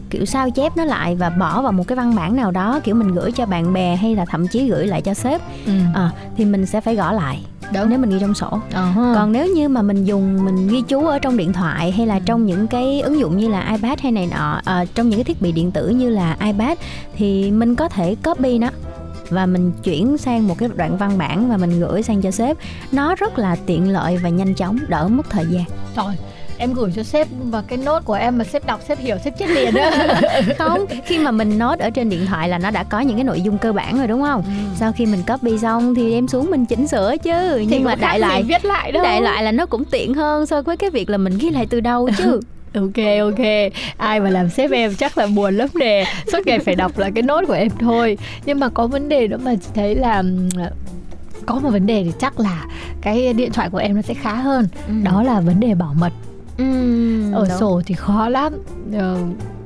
kiểu 0.09 0.25
sao 0.25 0.49
chép 0.49 0.77
nó 0.77 0.85
lại 0.85 1.15
và 1.15 1.29
bỏ 1.29 1.61
vào 1.61 1.71
một 1.71 1.87
cái 1.87 1.95
văn 1.95 2.15
bản 2.15 2.35
nào 2.35 2.51
đó 2.51 2.79
kiểu 2.83 2.95
mình 2.95 3.13
gửi 3.15 3.31
cho 3.31 3.45
bạn 3.45 3.73
bè 3.73 3.95
hay 3.95 4.15
là 4.15 4.25
thậm 4.25 4.47
chí 4.47 4.69
gửi 4.69 4.87
lại 4.87 5.01
cho 5.01 5.13
sếp. 5.13 5.41
Ừ. 5.65 5.73
à, 5.93 6.11
thì 6.37 6.45
mình 6.45 6.65
sẽ 6.65 6.81
phải 6.81 6.95
gõ 6.95 7.11
lại 7.11 7.45
Đúng. 7.73 7.89
nếu 7.89 7.99
mình 7.99 8.09
ghi 8.09 8.17
trong 8.21 8.33
sổ 8.33 8.59
uh-huh. 8.71 9.15
còn 9.15 9.31
nếu 9.31 9.47
như 9.47 9.69
mà 9.69 9.81
mình 9.81 10.05
dùng 10.05 10.45
mình 10.45 10.67
ghi 10.67 10.81
chú 10.81 11.07
ở 11.07 11.19
trong 11.19 11.37
điện 11.37 11.53
thoại 11.53 11.91
hay 11.91 12.07
là 12.07 12.19
trong 12.19 12.45
những 12.45 12.67
cái 12.67 13.01
ứng 13.01 13.19
dụng 13.19 13.37
như 13.37 13.47
là 13.47 13.71
ipad 13.71 13.99
hay 13.99 14.11
này 14.11 14.27
nọ 14.31 14.61
à, 14.65 14.85
trong 14.95 15.09
những 15.09 15.17
cái 15.19 15.23
thiết 15.23 15.41
bị 15.41 15.51
điện 15.51 15.71
tử 15.71 15.89
như 15.89 16.09
là 16.09 16.37
ipad 16.45 16.77
thì 17.15 17.51
mình 17.51 17.75
có 17.75 17.89
thể 17.89 18.15
copy 18.23 18.59
nó 18.59 18.69
và 19.29 19.45
mình 19.45 19.71
chuyển 19.83 20.17
sang 20.17 20.47
một 20.47 20.57
cái 20.57 20.69
đoạn 20.75 20.97
văn 20.97 21.17
bản 21.17 21.49
và 21.49 21.57
mình 21.57 21.79
gửi 21.79 22.03
sang 22.03 22.21
cho 22.21 22.31
sếp 22.31 22.57
nó 22.91 23.15
rất 23.15 23.39
là 23.39 23.55
tiện 23.65 23.89
lợi 23.89 24.17
và 24.17 24.29
nhanh 24.29 24.53
chóng 24.53 24.77
đỡ 24.87 25.07
mất 25.07 25.29
thời 25.29 25.45
gian 25.49 25.63
rồi 25.95 26.13
em 26.57 26.73
gửi 26.73 26.91
cho 26.95 27.03
sếp 27.03 27.27
và 27.51 27.63
cái 27.67 27.77
nốt 27.77 28.05
của 28.05 28.13
em 28.13 28.37
mà 28.37 28.43
sếp 28.43 28.65
đọc 28.65 28.81
sếp 28.87 28.99
hiểu 28.99 29.17
sếp 29.23 29.37
chết 29.39 29.49
liền 29.49 29.73
đó 29.73 29.91
không 30.57 30.85
khi 31.05 31.19
mà 31.19 31.31
mình 31.31 31.57
nốt 31.57 31.79
ở 31.79 31.89
trên 31.89 32.09
điện 32.09 32.25
thoại 32.25 32.49
là 32.49 32.57
nó 32.57 32.71
đã 32.71 32.83
có 32.83 32.99
những 32.99 33.15
cái 33.17 33.23
nội 33.23 33.41
dung 33.41 33.57
cơ 33.57 33.73
bản 33.73 33.97
rồi 33.97 34.07
đúng 34.07 34.21
không? 34.21 34.41
Ừ. 34.45 34.75
sau 34.79 34.91
khi 34.91 35.05
mình 35.05 35.21
copy 35.27 35.57
xong 35.57 35.95
thì 35.95 36.11
đem 36.11 36.27
xuống 36.27 36.51
mình 36.51 36.65
chỉnh 36.65 36.87
sửa 36.87 37.17
chứ. 37.17 37.57
Thì 37.57 37.65
nhưng 37.65 37.83
mà 37.83 37.95
đại 37.95 38.19
lại 38.19 38.43
viết 38.43 38.65
lại 38.65 38.91
đâu. 38.91 39.03
đại 39.03 39.21
lại 39.21 39.43
là 39.43 39.51
nó 39.51 39.65
cũng 39.65 39.85
tiện 39.85 40.13
hơn 40.13 40.45
so 40.45 40.61
với 40.61 40.77
cái 40.77 40.89
việc 40.89 41.09
là 41.09 41.17
mình 41.17 41.37
ghi 41.37 41.49
lại 41.49 41.65
từ 41.69 41.79
đầu 41.79 42.09
chứ. 42.17 42.39
Ok 42.75 43.05
ok. 43.19 43.45
Ai 43.97 44.19
mà 44.19 44.29
làm 44.29 44.49
sếp 44.49 44.71
em 44.71 44.95
chắc 44.95 45.17
là 45.17 45.27
buồn 45.27 45.57
lắm 45.57 45.67
nè. 45.75 46.05
Suốt 46.31 46.39
ngày 46.45 46.59
phải 46.59 46.75
đọc 46.75 46.97
lại 46.97 47.11
cái 47.15 47.21
nốt 47.23 47.43
của 47.47 47.53
em 47.53 47.69
thôi. 47.79 48.17
Nhưng 48.45 48.59
mà 48.59 48.69
có 48.69 48.87
vấn 48.87 49.09
đề 49.09 49.27
đó 49.27 49.37
mà 49.43 49.55
chị 49.55 49.69
thấy 49.75 49.95
là 49.95 50.23
có 51.45 51.55
một 51.59 51.69
vấn 51.69 51.85
đề 51.85 52.03
thì 52.03 52.11
chắc 52.19 52.39
là 52.39 52.65
cái 53.01 53.33
điện 53.33 53.51
thoại 53.51 53.69
của 53.69 53.77
em 53.77 53.95
nó 53.95 54.01
sẽ 54.01 54.13
khá 54.13 54.33
hơn. 54.33 54.67
Ừ. 54.87 54.93
đó 55.03 55.23
là 55.23 55.39
vấn 55.39 55.59
đề 55.59 55.75
bảo 55.75 55.95
mật 55.99 56.11
ừ, 56.57 57.33
ở 57.33 57.45
đúng. 57.49 57.57
sổ 57.59 57.81
thì 57.85 57.95
khó 57.95 58.29
lắm 58.29 58.53
ờ, 58.97 59.17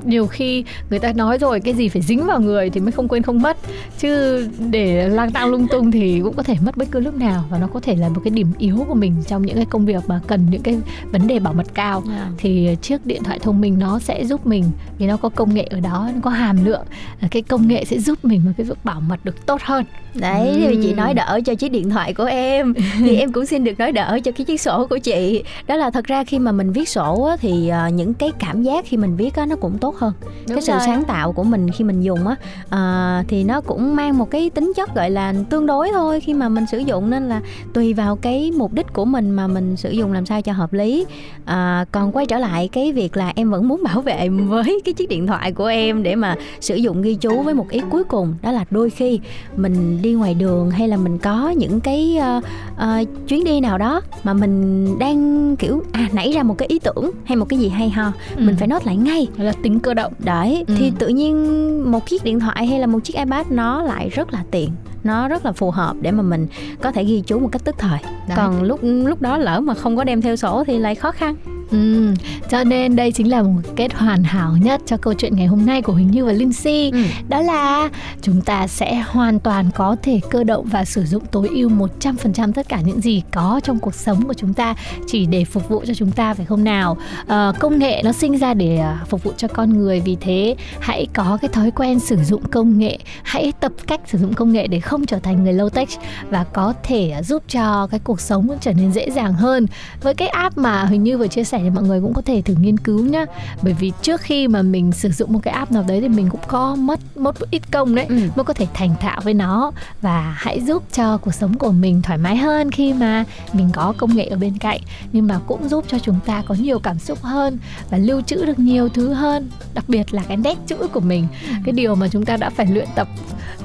nhiều 0.06 0.28
khi 0.28 0.63
người 0.90 1.00
ta 1.00 1.13
nói 1.13 1.38
rồi 1.38 1.60
cái 1.60 1.74
gì 1.74 1.90
phải 1.90 2.01
dính 2.01 2.25
vào 2.25 2.40
người 2.40 2.69
thì 2.69 2.80
mới 2.80 2.92
không 2.92 3.07
quên 3.07 3.24
không 3.24 3.42
mất. 3.42 3.57
Chứ 4.00 4.48
để 4.69 5.10
lang 5.10 5.31
tang 5.31 5.48
lung 5.50 5.68
tung 5.68 5.92
thì 5.92 6.19
cũng 6.24 6.34
có 6.34 6.44
thể 6.44 6.56
mất 6.66 6.78
bất 6.78 6.88
cứ 6.92 7.00
lúc 7.00 7.16
nào 7.16 7.44
và 7.50 7.57
nó 7.57 7.68
có 7.68 7.80
thể 7.80 7.96
là 7.96 8.10
một 8.10 8.22
cái 8.24 8.31
điểm 8.31 8.48
yếu 8.57 8.86
của 8.88 8.96
mình 8.96 9.16
trong 9.28 9.46
những 9.46 9.56
cái 9.56 9.66
công 9.66 9.86
việc 9.86 10.04
mà 10.07 10.19
cần 10.28 10.48
những 10.50 10.62
cái 10.62 10.78
vấn 11.12 11.28
đề 11.28 11.40
bảo 11.40 11.54
mật 11.54 11.68
cao. 11.74 12.04
Yeah. 12.07 12.19
Dạ. 12.19 12.31
thì 12.38 12.75
chiếc 12.81 13.06
điện 13.06 13.24
thoại 13.24 13.40
thông 13.40 13.62
minh 13.62 13.80
nó 13.80 14.00
sẽ 14.00 14.26
giúp 14.26 14.47
mình 14.47 14.64
vì 14.97 15.06
nó 15.06 15.18
có 15.18 15.30
công 15.30 15.54
nghệ 15.54 15.64
ở 15.64 15.80
đó 15.80 16.09
nó 16.14 16.19
có 16.21 16.30
hàm 16.30 16.66
lượng. 16.66 16.85
Cái 17.31 17.42
công 17.42 17.68
nghệ 17.68 17.85
sẽ 17.85 18.00
giúp 18.00 18.26
mình 18.26 18.42
một 18.45 18.52
cái 18.57 18.66
việc 18.66 18.78
bảo 18.85 19.02
mật 19.02 19.26
được 19.26 19.45
tốt 19.45 19.62
hơn. 19.64 19.85
Đấy 20.14 20.66
thì 20.68 20.80
chị 20.83 20.94
nói 20.94 21.14
đỡ 21.14 21.40
cho 21.45 21.56
chiếc 21.56 21.71
điện 21.71 21.90
thoại 21.90 22.14
của 22.14 22.24
em. 22.24 22.74
Thì 23.00 23.18
em 23.18 23.31
cũng 23.31 23.45
xin 23.45 23.64
được 23.64 23.80
nói 23.80 23.92
đỡ 23.92 24.19
cho 24.24 24.31
cái 24.31 24.45
chiếc 24.45 24.62
sổ 24.62 24.88
của 24.90 24.97
chị. 24.97 25.44
Đó 25.68 25.76
là 25.76 25.90
thật 25.90 26.06
ra 26.06 26.24
khi 26.24 26.40
mà 26.40 26.52
mình 26.52 26.71
viết 26.71 26.90
sổ 26.90 27.35
thì 27.42 27.71
uh, 27.88 27.94
những 27.94 28.14
cái 28.14 28.31
cảm 28.40 28.64
giác 28.64 28.85
khi 28.88 28.97
mình 28.97 29.16
viết 29.16 29.33
nó 29.47 29.56
cũng 29.56 29.78
tốt 29.78 29.89
hơn 29.98 30.14
Đúng 30.22 30.56
cái 30.56 30.62
sự 30.62 30.72
rồi. 30.72 30.81
sáng 30.86 31.04
tạo 31.04 31.31
của 31.31 31.44
mình 31.44 31.72
khi 31.72 31.84
mình 31.84 32.02
dùng 32.02 32.19
á 32.28 32.36
uh, 32.66 33.28
thì 33.28 33.44
nó 33.44 33.62
cũng 33.62 33.96
mang 33.96 34.18
một 34.18 34.31
cái 34.31 34.50
tính 34.50 34.72
chất 34.76 34.96
gọi 34.96 35.10
là 35.10 35.34
tương 35.50 35.66
đối 35.66 35.90
thôi 35.94 36.19
khi 36.19 36.34
mà 36.34 36.50
mình 36.50 36.66
sử 36.72 36.78
dụng 36.78 37.10
nên 37.10 37.30
là 37.30 37.42
tùy 37.74 37.94
vào 37.94 38.16
cái 38.16 38.52
mục 38.58 38.74
đích 38.74 38.94
của 38.94 39.06
mình 39.06 39.31
mà 39.31 39.48
mình 39.48 39.78
sử 39.78 39.92
dụng 39.92 40.14
làm 40.14 40.26
sao 40.26 40.42
cho 40.42 40.54
hợp 40.54 40.74
lý 40.74 41.06
uh, 41.42 41.48
còn 41.92 42.12
quay 42.12 42.26
trở 42.26 42.38
lại 42.38 42.69
cái 42.72 42.92
việc 42.92 43.18
là 43.18 43.34
em 43.36 43.52
vẫn 43.52 43.68
muốn 43.68 43.84
bảo 43.84 44.02
vệ 44.02 44.30
với 44.30 44.81
cái 44.86 44.94
chiếc 44.94 45.10
điện 45.10 45.28
thoại 45.28 45.52
của 45.52 45.66
em 45.66 46.04
để 46.04 46.16
mà 46.16 46.36
sử 46.60 46.76
dụng 46.76 47.02
ghi 47.02 47.16
chú 47.16 47.42
với 47.42 47.54
một 47.54 47.69
ý 47.69 47.81
cuối 47.90 48.04
cùng 48.04 48.36
đó 48.42 48.52
là 48.52 48.66
đôi 48.72 48.90
khi 48.90 49.19
mình 49.56 50.02
đi 50.02 50.14
ngoài 50.14 50.34
đường 50.34 50.72
hay 50.72 50.88
là 50.88 50.98
mình 50.98 51.18
có 51.18 51.50
những 51.50 51.80
cái 51.80 52.19
uh, 52.38 52.44
uh, 52.74 53.28
chuyến 53.28 53.44
đi 53.44 53.60
nào 53.60 53.78
đó 53.78 54.02
mà 54.24 54.34
mình 54.34 54.86
đang 55.00 55.56
kiểu 55.56 55.84
à 55.92 56.10
nảy 56.12 56.31
ra 56.31 56.44
một 56.44 56.58
cái 56.58 56.68
ý 56.68 56.80
tưởng 56.80 57.12
hay 57.24 57.38
một 57.38 57.46
cái 57.50 57.60
gì 57.60 57.69
hay 57.69 57.90
ho 57.90 58.12
ừ. 58.36 58.44
mình 58.46 58.56
phải 58.60 58.68
nốt 58.68 58.86
lại 58.86 58.98
ngay 58.98 59.28
là 59.38 59.54
tính 59.64 59.79
cơ 59.80 59.94
động 59.94 60.14
đấy 60.19 60.64
ừ. 60.68 60.74
thì 60.78 60.92
tự 61.00 61.07
nhiên 61.07 61.92
một 61.92 62.06
chiếc 62.06 62.24
điện 62.24 62.40
thoại 62.40 62.68
hay 62.68 62.80
là 62.80 62.88
một 62.88 63.00
chiếc 63.04 63.18
ipad 63.18 63.48
nó 63.50 63.83
lại 63.83 64.09
rất 64.09 64.33
là 64.33 64.44
tiện 64.52 64.69
nó 65.04 65.28
rất 65.28 65.45
là 65.45 65.52
phù 65.52 65.71
hợp 65.71 65.95
để 66.02 66.12
mà 66.12 66.24
mình 66.24 66.48
có 66.81 66.92
thể 66.92 67.04
ghi 67.04 67.24
chú 67.26 67.40
một 67.40 67.50
cách 67.52 67.62
tức 67.66 67.76
thời 67.78 68.00
Đấy. 68.04 68.38
còn 68.38 68.64
lúc 68.64 68.80
lúc 68.83 69.21
đó 69.21 69.38
lỡ 69.38 69.59
mà 69.59 69.74
không 69.74 69.98
có 69.98 70.04
đem 70.04 70.21
theo 70.21 70.36
sổ 70.36 70.64
thì 70.68 70.78
lại 70.78 70.95
khó 70.95 71.12
khăn 71.12 71.36
Ừ, 71.71 72.14
cho 72.49 72.64
nên 72.64 72.95
đây 72.95 73.11
chính 73.11 73.30
là 73.30 73.42
một 73.42 73.61
kết 73.76 73.94
hoàn 73.94 74.23
hảo 74.23 74.57
nhất 74.61 74.81
cho 74.85 74.97
câu 74.97 75.14
chuyện 75.14 75.35
ngày 75.35 75.47
hôm 75.47 75.66
nay 75.66 75.81
của 75.81 75.94
Huỳnh 75.94 76.11
Như 76.11 76.26
và 76.26 76.31
Linh 76.31 76.54
Si. 76.54 76.90
Ừ. 76.94 76.99
Đó 77.30 77.42
là 77.42 77.90
chúng 78.21 78.42
ta 78.42 78.68
sẽ 78.68 79.04
hoàn 79.07 79.40
toàn 79.40 79.69
có 79.76 79.95
thể 80.04 80.19
cơ 80.30 80.44
động 80.44 80.66
và 80.66 80.85
sử 80.85 81.06
dụng 81.06 81.23
tối 81.31 81.49
ưu 81.54 81.69
100% 81.69 82.54
tất 82.54 82.69
cả 82.69 82.81
những 82.81 83.02
gì 83.02 83.21
có 83.31 83.61
trong 83.64 83.80
cuộc 83.80 83.95
sống 83.95 84.28
của 84.28 84.33
chúng 84.33 84.54
ta 84.54 84.76
chỉ 85.07 85.26
để 85.26 85.45
phục 85.45 85.69
vụ 85.69 85.83
cho 85.88 85.94
chúng 85.94 86.11
ta 86.11 86.33
phải 86.33 86.45
không 86.45 86.64
nào? 86.64 86.97
À, 87.28 87.52
công 87.59 87.80
nghệ 87.80 88.02
nó 88.06 88.11
sinh 88.11 88.38
ra 88.38 88.54
để 88.54 88.78
à, 88.78 88.99
phục 89.07 89.23
vụ 89.23 89.31
cho 89.38 89.47
con 89.47 89.78
người 89.78 89.99
vì 89.99 90.18
thế 90.21 90.56
hãy 90.80 91.07
có 91.14 91.38
cái 91.42 91.49
thói 91.49 91.71
quen 91.71 91.99
sử 91.99 92.18
dụng 92.23 92.44
công 92.52 92.78
nghệ, 92.80 92.97
hãy 93.23 93.54
tập 93.59 93.71
cách 93.88 94.02
sử 94.06 94.18
dụng 94.18 94.33
công 94.33 94.52
nghệ 94.52 94.68
để 94.68 94.80
không 94.80 95.06
trở 95.06 95.19
thành 95.19 95.44
người 95.44 95.54
low 95.54 95.69
tech 95.69 95.90
và 96.30 96.44
có 96.44 96.73
thể 96.83 97.09
à, 97.09 97.23
giúp 97.23 97.44
cho 97.47 97.88
cái 97.88 97.99
cuộc 97.99 98.21
sống 98.21 98.47
trở 98.61 98.73
nên 98.73 98.92
dễ 98.92 99.09
dàng 99.09 99.33
hơn. 99.33 99.68
Với 100.02 100.14
cái 100.14 100.28
app 100.28 100.57
mà 100.57 100.83
Huỳnh 100.83 101.04
Như 101.04 101.18
vừa 101.18 101.28
chia 101.28 101.44
sẻ 101.44 101.58
thì 101.63 101.69
mọi 101.69 101.83
người 101.83 102.01
cũng 102.01 102.13
có 102.13 102.21
thể 102.21 102.42
thử 102.42 102.54
nghiên 102.61 102.78
cứu 102.78 103.06
nhá. 103.06 103.25
Bởi 103.61 103.73
vì 103.73 103.92
trước 104.01 104.21
khi 104.21 104.47
mà 104.47 104.61
mình 104.61 104.92
sử 104.92 105.09
dụng 105.11 105.33
một 105.33 105.39
cái 105.44 105.54
app 105.54 105.71
nào 105.71 105.83
đấy 105.87 106.01
thì 106.01 106.07
mình 106.07 106.30
cũng 106.30 106.42
có 106.47 106.75
mất 106.75 106.99
một 107.18 107.35
ít 107.51 107.71
công 107.71 107.95
đấy 107.95 108.06
Ừ. 108.09 108.16
mới 108.35 108.44
có 108.44 108.54
thể 108.54 108.68
thành 108.73 108.95
thạo 109.01 109.21
với 109.23 109.33
nó 109.33 109.71
và 110.01 110.35
hãy 110.37 110.61
giúp 110.61 110.83
cho 110.94 111.18
cuộc 111.18 111.33
sống 111.33 111.54
của 111.57 111.71
mình 111.71 112.01
thoải 112.01 112.18
mái 112.18 112.37
hơn 112.37 112.71
khi 112.71 112.94
mà 112.94 113.23
mình 113.54 113.69
có 113.73 113.94
công 113.97 114.16
nghệ 114.16 114.25
ở 114.25 114.37
bên 114.37 114.57
cạnh 114.57 114.81
nhưng 115.13 115.28
mà 115.28 115.39
cũng 115.47 115.69
giúp 115.69 115.85
cho 115.87 115.99
chúng 115.99 116.19
ta 116.25 116.44
có 116.47 116.56
nhiều 116.59 116.80
cảm 116.80 116.99
xúc 116.99 117.21
hơn 117.21 117.57
và 117.89 117.97
lưu 117.97 118.21
trữ 118.21 118.45
được 118.45 118.59
nhiều 118.59 118.89
thứ 118.89 119.13
hơn 119.13 119.49
đặc 119.73 119.85
biệt 119.87 120.13
là 120.13 120.23
cái 120.28 120.37
nét 120.37 120.57
chữ 120.68 120.75
của 120.94 120.99
mình 120.99 121.28
cái 121.66 121.71
điều 121.73 121.95
mà 121.95 122.07
chúng 122.07 122.25
ta 122.25 122.37
đã 122.37 122.49
phải 122.49 122.66
luyện 122.66 122.87
tập 122.95 123.07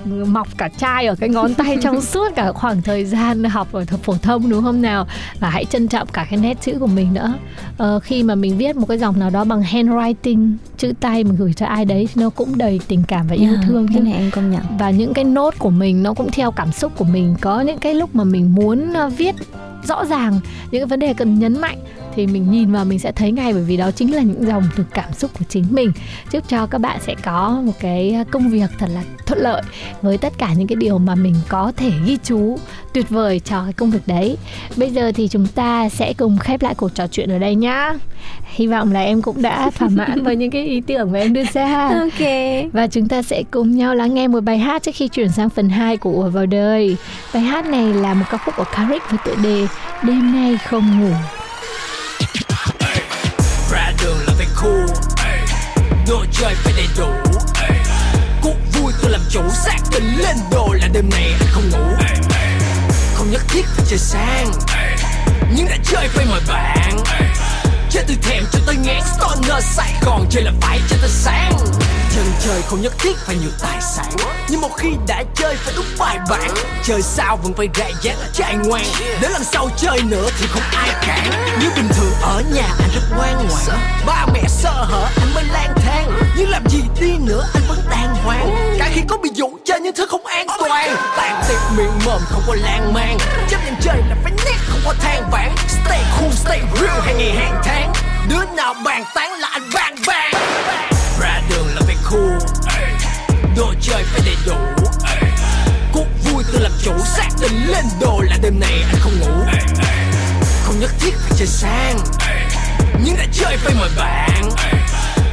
mọc 0.05 0.49
cả 0.59 0.69
chai 0.79 1.07
ở 1.07 1.15
cái 1.15 1.29
ngón 1.29 1.55
tay 1.55 1.77
trong 1.83 2.01
suốt 2.01 2.29
cả 2.37 2.53
khoảng 2.53 2.83
thời 2.83 3.05
gian 3.05 3.45
học 3.45 3.69
ở 3.73 3.83
th- 3.83 3.97
phổ 3.97 4.15
thông 4.23 4.51
đúng 4.51 4.63
không 4.65 4.83
nào? 4.83 5.07
Và 5.41 5.51
hãy 5.51 5.65
trân 5.65 5.89
trọng 5.89 6.09
cả 6.13 6.27
cái 6.31 6.39
nét 6.39 6.61
chữ 6.61 6.77
của 6.81 6.87
mình 6.87 7.15
nữa. 7.15 7.35
Ờ, 7.79 8.01
khi 8.01 8.23
mà 8.23 8.35
mình 8.35 8.59
viết 8.59 8.77
một 8.77 8.87
cái 8.89 8.99
dòng 8.99 9.19
nào 9.19 9.31
đó 9.31 9.45
bằng 9.45 9.63
handwriting 9.63 10.53
chữ 10.79 10.93
tay 11.01 11.25
mình 11.25 11.37
gửi 11.37 11.53
cho 11.53 11.67
ai 11.67 11.85
đấy 11.85 12.09
nó 12.15 12.31
cũng 12.31 12.59
đầy 12.59 12.81
tình 12.89 13.03
cảm 13.09 13.27
và 13.27 13.35
yêu 13.35 13.55
À, 13.55 13.63
thương 13.67 13.87
cái 13.89 13.97
chứ 13.97 14.03
này 14.03 14.13
em 14.13 14.31
công 14.31 14.51
nhận. 14.51 14.63
Và 14.79 14.91
những 14.91 15.15
cái 15.15 15.25
nốt 15.25 15.55
của 15.59 15.71
mình 15.71 16.03
nó 16.03 16.15
cũng 16.15 16.31
theo 16.33 16.51
cảm 16.51 16.73
xúc 16.73 16.93
của 16.97 17.05
mình. 17.05 17.35
Có 17.41 17.61
những 17.61 17.79
cái 17.79 17.95
lúc 17.95 18.15
mà 18.15 18.25
mình 18.25 18.55
muốn 18.55 18.93
ờ, 18.93 19.09
viết 19.09 19.35
rõ 19.89 20.05
ràng 20.05 20.41
những 20.71 20.81
cái 20.81 20.87
vấn 20.87 21.01
đề 21.01 21.15
cần 21.15 21.39
nhấn 21.39 21.61
mạnh 21.61 21.79
thì 22.17 22.27
mình 22.27 22.51
nhìn 22.51 22.73
vào 22.73 22.85
mình 22.85 22.99
sẽ 22.99 23.13
thấy 23.13 23.33
ngay 23.33 23.53
bởi 23.53 23.63
vì 23.63 23.77
đó 23.77 23.91
chính 23.91 24.15
là 24.15 24.23
những 24.23 24.47
dòng 24.47 24.63
từ 24.77 24.85
cảm 24.95 25.13
xúc 25.13 25.31
của 25.39 25.45
chính 25.49 25.65
mình. 25.71 25.93
Chúc 26.31 26.49
cho 26.49 26.67
các 26.67 26.79
bạn 26.79 26.99
sẽ 27.01 27.15
có 27.25 27.63
một 27.65 27.73
cái 27.81 28.25
công 28.31 28.49
việc 28.49 28.71
thật 28.79 28.89
là 28.95 29.03
thuận 29.27 29.39
lợi 29.39 29.63
với 30.03 30.19
tất 30.19 30.33
cả 30.39 30.53
những 30.53 30.67
cái 30.67 30.77
điều 30.77 30.99
mà 30.99 31.15
mình 31.15 31.35
có 31.49 31.73
thể 31.77 31.91
ghi 32.07 32.19
chú 32.25 32.59
tuyệt 32.93 33.09
vời 33.09 33.41
cho 33.41 33.65
cái 33.65 33.73
công 33.73 33.91
việc 33.91 34.07
đấy. 34.07 34.37
Bây 34.77 34.91
giờ 34.91 35.13
thì 35.15 35.29
chúng 35.29 35.47
ta 35.47 35.89
sẽ 35.89 36.13
cùng 36.13 36.39
khép 36.39 36.63
lại 36.63 36.75
cuộc 36.75 36.95
trò 36.95 37.07
chuyện 37.07 37.31
ở 37.31 37.39
đây 37.39 37.55
nhá. 37.55 37.95
Hy 38.45 38.67
vọng 38.67 38.93
là 38.93 39.01
em 39.01 39.23
cũng 39.23 39.43
đã 39.43 39.71
thỏa 39.71 39.89
mãn 39.89 40.23
với 40.23 40.37
những 40.37 40.51
cái 40.51 40.67
ý 40.67 40.81
tưởng 40.81 41.13
mà 41.13 41.19
em 41.19 41.33
đưa 41.33 41.45
ra. 41.53 41.89
Ok. 41.89 42.29
Và 42.73 42.87
chúng 42.87 43.09
ta 43.09 43.23
sẽ 43.23 43.43
cùng 43.51 43.77
nhau 43.77 43.95
lắng 43.95 44.15
nghe 44.15 44.29
một 44.29 44.41
bài 44.41 44.59
hát 44.59 44.83
trước 44.83 44.93
khi 44.95 45.09
chuyển 45.09 45.29
sang 45.29 45.51
phần 45.51 45.69
2 45.69 45.97
của 45.97 46.13
Ùa 46.13 46.29
vào 46.31 46.47
đời. 46.47 46.97
Bài 47.35 47.43
hát 47.43 47.67
này 47.67 47.95
là 47.95 48.15
một 48.15 48.25
ca 48.31 48.39
khúc 48.39 48.55
của 48.57 48.65
Carrick 48.75 49.11
với 49.11 49.19
tựa 49.25 49.35
đề 49.43 49.67
Đêm 50.03 50.33
nay 50.33 50.59
không 50.67 51.01
ngủ. 51.01 51.15
Đồ 56.09 56.25
chơi 56.33 56.55
phải 56.55 56.73
đầy 56.77 56.89
đủ 56.99 57.09
cuộc 58.43 58.57
vui 58.73 58.93
tôi 59.03 59.11
làm 59.11 59.21
chủ, 59.31 59.41
xác 59.65 59.79
định 59.93 60.19
lên 60.19 60.37
đồ 60.51 60.73
là 60.73 60.89
đêm 60.93 61.11
này 61.11 61.35
anh 61.41 61.49
không 61.51 61.71
ngủ. 61.71 62.05
Không 63.15 63.31
nhất 63.31 63.43
thiết 63.49 63.63
phải 63.67 63.87
chơi 63.89 63.99
sang 63.99 64.53
nhưng 65.57 65.67
đã 65.69 65.77
chơi 65.85 66.09
phải 66.09 66.27
mời 66.27 66.41
bạn. 66.49 66.97
Chơi 67.91 68.05
từ 68.09 68.15
thèm 68.23 68.45
cho 68.53 68.59
tới 68.67 68.77
ngán 68.77 69.03
stoner 69.17 69.65
sài 69.65 69.93
gòn 70.03 70.27
chơi 70.31 70.43
là 70.43 70.53
phải 70.61 70.81
cho 70.89 70.97
tới 71.01 71.11
sáng. 71.11 71.53
Chân 72.15 72.25
chơi 72.47 72.63
không 72.63 72.83
nhất 72.83 72.93
thiết 72.99 73.17
phải 73.27 73.37
nhiều 73.37 73.51
tài 73.61 73.81
sản, 73.81 74.13
nhưng 74.49 74.61
một 74.61 74.71
khi 74.77 74.89
đã 75.07 75.25
chơi 75.35 75.57
phải 75.57 75.75
đúng 75.77 75.87
bài 75.99 76.19
bản. 76.31 76.51
Chơi 76.85 77.03
sao 77.03 77.37
vẫn 77.37 77.55
phải 77.55 77.69
ra 77.75 77.87
dáng 78.03 78.19
trai 78.33 78.55
ngoan, 78.55 78.85
để 79.21 79.29
lần 79.29 79.45
sau 79.45 79.69
chơi 79.77 80.03
nữa 80.03 80.29
thì 80.39 80.47
không 80.47 80.63
ai 80.77 80.89
cản. 81.07 81.31
Như 81.61 81.71
bình 81.77 81.89
thường 81.89 82.13
ở 82.23 82.43
nhà 82.55 82.69
anh 82.79 82.89
rất 82.95 83.17
ngoan 83.17 83.49
ngoãn, 83.49 83.79
ba 84.07 84.27
mẹ 84.35 84.43
sơ 84.49 84.71
hở 84.71 85.04
cơm 92.15 92.23
không 92.29 92.43
có 92.47 92.55
lan 92.55 92.93
man 92.93 93.19
chấp 93.49 93.59
nhận 93.65 93.75
chơi 93.81 93.97
là 94.09 94.17
phải 94.23 94.33
nét, 94.45 94.57
không 94.67 94.81
có 94.85 94.95
than 95.01 95.31
vãn. 95.31 95.55
Stay 95.69 96.03
cool, 96.19 96.31
stay 96.31 96.61
real, 96.81 97.01
hàng 97.01 97.19
ngày, 97.19 97.33
hàng 97.37 97.63
tháng. 97.65 97.93
Đứa 98.29 98.45
nào 98.57 98.75
bàn 98.85 99.05
tán 99.15 99.33
là 99.33 99.49
anh 99.53 99.71
bang 99.75 99.95
bang 100.07 100.33
ra 101.21 101.41
đường 101.51 101.67
là 101.75 101.81
phải 101.87 101.97
cool. 102.11 102.39
Đồ 103.57 103.75
chơi 103.81 104.05
phải 104.05 104.21
đầy 104.25 104.37
đủ. 104.47 104.57
Cuộc 105.93 106.07
vui 106.25 106.45
tôi 106.53 106.63
làm 106.63 106.73
chủ, 106.83 106.93
xác 107.05 107.29
định 107.41 107.67
lên 107.67 107.85
đồ 108.01 108.21
là 108.21 108.37
đêm 108.43 108.61
này 108.61 108.85
anh 108.87 109.01
không 109.01 109.21
ngủ. 109.21 109.53
Không 110.65 110.81
nhất 110.81 110.91
thiết 111.01 111.15
phải 111.21 111.33
chơi 111.39 111.47
sang. 111.47 111.99
Nhưng 113.05 113.17
đã 113.17 113.25
chơi 113.33 113.57
phải 113.57 113.75
mời 113.81 113.91
bạn. 113.97 114.51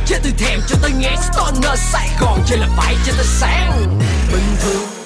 Chơi 0.06 0.20
từ 0.24 0.32
thèm 0.38 0.60
cho 0.68 0.76
tới 0.82 0.92
ngán 0.92 1.16
stoner 1.32 1.80
sài 1.92 2.10
gòn 2.20 2.40
chơi 2.46 2.58
là 2.58 2.68
phải 2.78 2.96
cho 3.06 3.14
tới 3.18 3.26
sáng. 3.26 4.00
Bình 4.32 4.56
thường 4.64 5.01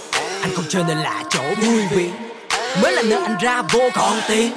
anh 0.45 0.55
không 0.55 0.65
chơi 0.69 0.83
nên 0.83 0.97
là 0.97 1.23
chỗ 1.29 1.41
vui 1.61 1.81
vị 1.91 2.09
mới 2.81 2.91
là 2.91 3.01
nơi 3.01 3.19
anh 3.25 3.37
ra 3.41 3.61
vô 3.61 3.79
còn 3.95 4.21
tiền. 4.27 4.51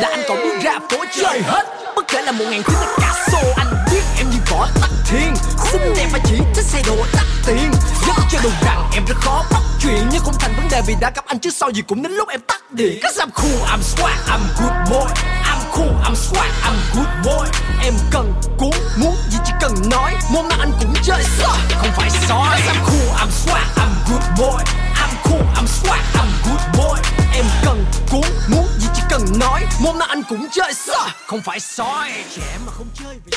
Là 0.00 0.08
anh 0.10 0.22
còn 0.28 0.38
bước 0.38 0.62
ra 0.62 0.78
phố 0.90 1.04
chơi 1.16 1.42
hết. 1.42 1.64
Bất 1.96 2.08
kể 2.08 2.22
là 2.22 2.32
một 2.32 2.44
ngàn 2.50 2.62
thứ 2.62 2.74
là 2.80 2.86
cả 2.98 3.26
xô, 3.32 3.38
anh 3.56 3.84
biết 3.92 4.02
em 4.18 4.30
như 4.30 4.36
võ 4.50 4.68
tắc 4.80 4.90
thiên. 5.06 5.34
Xinh 5.72 5.94
đẹp 5.96 6.08
và 6.12 6.18
chỉ 6.24 6.36
thích 6.54 6.64
xe 6.64 6.82
đồ 6.86 6.96
đắt 7.14 7.24
tiền. 7.46 7.70
Rất 8.06 8.14
cho 8.32 8.38
đồ 8.42 8.50
rằng 8.62 8.90
em 8.94 9.04
rất 9.08 9.14
khó 9.20 9.44
bắt 9.50 9.62
chuyện. 9.80 10.08
Nhưng 10.12 10.20
không 10.24 10.34
thành 10.38 10.52
vấn 10.56 10.68
đề 10.70 10.82
vì 10.86 10.94
đã 11.00 11.10
gặp 11.14 11.24
anh 11.26 11.38
trước 11.38 11.54
sau 11.54 11.70
gì 11.70 11.82
cũng 11.82 12.02
đến 12.02 12.12
lúc 12.12 12.28
em 12.28 12.40
tắt 12.40 12.72
điện. 12.72 12.98
Cause 13.02 13.20
I'm 13.20 13.30
cool, 13.34 13.70
I'm 13.70 13.80
swag, 13.96 14.16
I'm 14.26 14.40
good 14.60 14.90
boy. 14.90 15.12
I'm 15.44 15.60
cool, 15.72 15.92
I'm 16.04 16.14
swag, 16.14 16.50
I'm 16.62 16.76
good 16.94 17.08
boy. 17.24 17.48
Em 17.84 17.94
cần 18.10 18.32
cuốn, 18.58 18.70
muốn 18.96 19.16
gì 19.30 19.38
chỉ 19.46 19.52
cần 19.60 19.72
nói. 19.90 20.14
Môn 20.32 20.48
nào 20.48 20.58
anh 20.60 20.72
cũng 20.80 20.94
chơi 21.02 21.22
soi. 21.38 21.58
Không 21.78 21.90
phải 21.96 22.10
soi. 22.10 22.48
Cause 22.50 22.72
I'm 22.72 22.84
cool, 22.84 23.16
I'm 23.16 23.30
swag, 23.44 23.66
I'm 23.76 24.10
good 24.10 24.22
boy. 24.38 24.64
I'm 24.94 25.17
cool 25.28 25.44
I'm 25.56 25.66
swag 25.66 26.02
I'm 26.20 26.30
good 26.44 26.62
boy. 26.78 27.00
Em 27.34 27.44
cần 27.64 27.84
cuốn 28.10 28.30
muốn 28.48 28.66
gì 28.78 28.88
chỉ 28.94 29.02
cần 29.10 29.22
nói. 29.40 29.64
Môn 29.80 29.98
nào 29.98 30.08
anh 30.08 30.22
cũng 30.28 30.46
chơi 30.52 30.74
soi 30.74 31.10
không 31.26 31.40
phải 31.42 31.60
soi 31.60 32.10
trẻ 32.36 32.58
mà 32.66 32.72
không 32.72 32.86
chơi 32.94 33.18
vì 33.26 33.32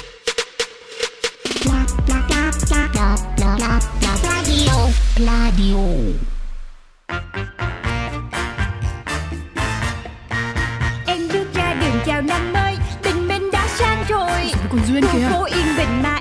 Em 11.08 11.28
bước 11.34 11.46
ra 11.54 11.74
đường 11.74 12.00
chào 12.06 12.22
năm 12.22 12.54
mới 12.54 12.76
Tình 13.04 13.28
mình 13.28 13.52
đã 13.52 13.68
sang 13.80 14.06
rồi. 14.10 14.52
Còn 14.72 14.80
Duyên 14.88 15.04
kìa? 15.14 15.30
phố 15.32 15.44
yên 15.44 15.78
bình 15.78 16.04
mà 16.04 16.21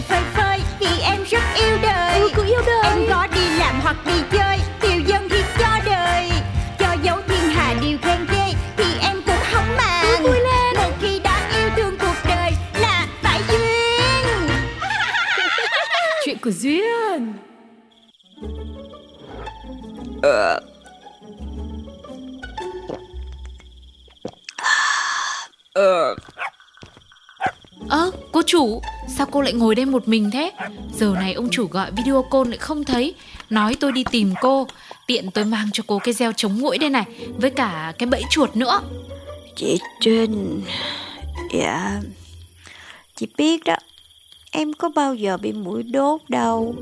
lòng 0.00 0.08
phơi 0.08 0.22
phới 0.34 0.60
Vì 0.80 1.00
em 1.02 1.24
rất 1.24 1.42
yêu 1.56 1.78
đời. 1.82 2.20
Ừ 2.20 2.30
cứ 2.34 2.44
yêu 2.46 2.60
đời. 2.66 2.82
Em 2.84 3.06
có 3.10 3.26
đi 3.34 3.58
làm 3.58 3.80
hoặc 3.80 3.96
đi 4.06 4.22
chơi 4.32 4.58
Điều 4.82 5.00
dân 5.00 5.28
thì 5.28 5.42
cho 5.58 5.78
đời. 5.86 6.30
Cho 6.78 6.96
dấu 7.02 7.18
thiên 7.28 7.50
hà 7.50 7.74
điều 7.82 7.98
khen 8.02 8.26
ghê 8.32 8.52
Thì 8.76 8.84
em 9.00 9.22
cũng 9.26 9.42
không 9.52 9.76
màng. 9.76 10.04
Ừ, 10.06 10.22
vui 10.22 10.40
lên. 10.40 10.76
Một 10.76 10.92
khi 11.00 11.18
đã 11.18 11.50
yêu 11.56 11.70
thương 11.76 11.98
cuộc 11.98 12.16
đời 12.28 12.52
Là 12.80 13.06
phải 13.22 13.40
duyên. 13.48 14.48
Chuyện 16.24 16.38
của 16.42 16.50
Duyên. 16.50 17.32
Ơ, 27.90 28.10
cô 28.32 28.42
chủ, 28.46 28.82
sao 29.20 29.28
cô 29.30 29.40
lại 29.40 29.52
ngồi 29.52 29.74
đây 29.74 29.86
một 29.86 30.08
mình 30.08 30.30
thế? 30.30 30.52
Giờ 30.94 31.14
này 31.14 31.32
ông 31.32 31.48
chủ 31.50 31.66
gọi 31.66 31.90
video 31.90 32.24
call 32.30 32.48
lại 32.48 32.58
không 32.58 32.84
thấy. 32.84 33.14
Nói 33.50 33.76
tôi 33.80 33.92
đi 33.92 34.04
tìm 34.10 34.34
cô. 34.40 34.66
Tiện 35.06 35.30
tôi 35.30 35.44
mang 35.44 35.68
cho 35.72 35.84
cô 35.86 35.98
cái 35.98 36.14
gieo 36.14 36.32
chống 36.32 36.58
mũi 36.60 36.78
đây 36.78 36.90
này, 36.90 37.04
Với 37.36 37.50
cả 37.50 37.92
cái 37.98 38.06
bẫy 38.06 38.22
chuột 38.30 38.56
nữa. 38.56 38.80
Chị 39.56 39.78
Trinh. 40.00 40.62
Dạ. 41.52 42.00
Chị 43.16 43.26
biết 43.36 43.64
đó. 43.64 43.76
Em 44.50 44.72
có 44.72 44.88
bao 44.88 45.14
giờ 45.14 45.36
bị 45.36 45.52
mũi 45.52 45.82
đốt 45.82 46.20
đâu. 46.28 46.74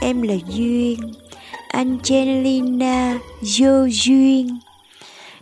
Em 0.00 0.22
là 0.22 0.34
Duyên. 0.48 0.98
Angelina 1.68 3.18
Dô 3.40 3.86
Duyên. 3.90 4.58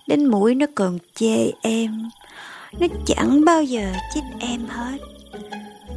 Đến 0.06 0.26
mũi 0.26 0.54
nó 0.54 0.66
còn 0.74 0.98
chê 1.14 1.50
em. 1.62 2.10
Nó 2.80 2.86
chẳng 3.06 3.44
bao 3.44 3.62
giờ 3.62 3.92
chích 4.14 4.24
em 4.40 4.66
hết. 4.68 5.11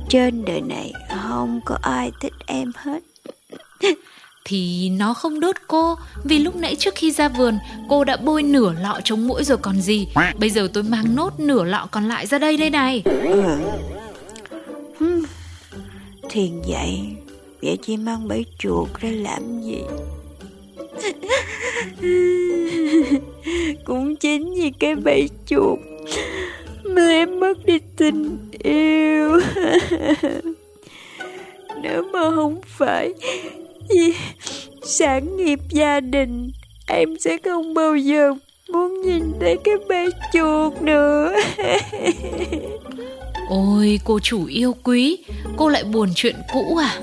Trên 0.09 0.45
đời 0.45 0.61
này 0.61 0.93
không 1.09 1.61
có 1.65 1.77
ai 1.81 2.11
thích 2.21 2.33
em 2.45 2.71
hết. 2.75 3.03
Thì 4.47 4.89
nó 4.89 5.13
không 5.13 5.39
đốt 5.39 5.55
cô 5.67 5.95
Vì 6.23 6.39
lúc 6.39 6.55
nãy 6.55 6.75
trước 6.75 6.95
khi 6.95 7.11
ra 7.11 7.29
vườn 7.29 7.59
Cô 7.89 8.03
đã 8.03 8.17
bôi 8.17 8.43
nửa 8.43 8.73
lọ 8.81 8.99
chống 9.03 9.27
muỗi 9.27 9.43
rồi 9.43 9.57
còn 9.57 9.81
gì. 9.81 10.07
Bây 10.39 10.49
giờ 10.49 10.67
tôi 10.73 10.83
mang 10.83 11.15
nốt 11.15 11.39
nửa 11.39 11.63
lọ 11.63 11.87
còn 11.91 12.07
lại 12.07 12.27
ra 12.27 12.39
đây 12.39 12.57
đây 12.57 12.69
này. 12.69 13.03
Ừ. 14.99 15.25
Thiền 16.29 16.61
vậy 16.67 16.99
Vậy 17.61 17.77
chị 17.81 17.97
mang 17.97 18.27
bẫy 18.27 18.45
chuột 18.59 18.89
ra 18.99 19.09
làm 19.09 19.61
gì? 19.61 19.81
Cũng 23.85 24.15
chính 24.15 24.53
vì 24.55 24.71
cái 24.79 24.95
bẫy 24.95 25.29
chuột 25.45 25.79
mà 26.95 27.07
em 27.07 27.39
mất 27.39 27.65
đi 27.65 27.79
tình 27.97 28.37
yêu. 28.63 29.39
Nếu 31.81 32.03
mà 32.13 32.19
không 32.35 32.61
phải 32.65 33.13
Vì 33.89 34.13
sản 34.83 35.37
nghiệp 35.37 35.59
gia 35.69 35.99
đình, 35.99 36.51
Em 36.87 37.19
sẽ 37.19 37.37
không 37.43 37.73
bao 37.73 37.95
giờ 37.95 38.33
muốn 38.69 39.01
nhìn 39.01 39.23
thấy 39.39 39.57
cái 39.63 39.75
bé 39.89 40.05
chuột 40.33 40.81
nữa. 40.81 41.33
Ôi, 43.49 43.99
cô 44.03 44.19
chủ 44.19 44.45
yêu 44.45 44.75
quý, 44.83 45.17
Cô 45.57 45.69
lại 45.69 45.83
buồn 45.83 46.09
chuyện 46.15 46.35
cũ 46.53 46.77
à? 46.77 46.99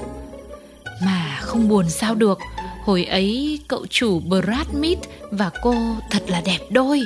Mà 1.04 1.38
không 1.40 1.68
buồn 1.68 1.90
sao 1.90 2.14
được, 2.14 2.38
Hồi 2.84 3.04
ấy 3.04 3.60
cậu 3.68 3.86
chủ 3.86 4.20
Brad 4.20 4.66
Pitt 4.82 5.00
và 5.30 5.50
cô 5.62 5.74
thật 6.10 6.22
là 6.26 6.42
đẹp 6.44 6.58
đôi. 6.70 7.02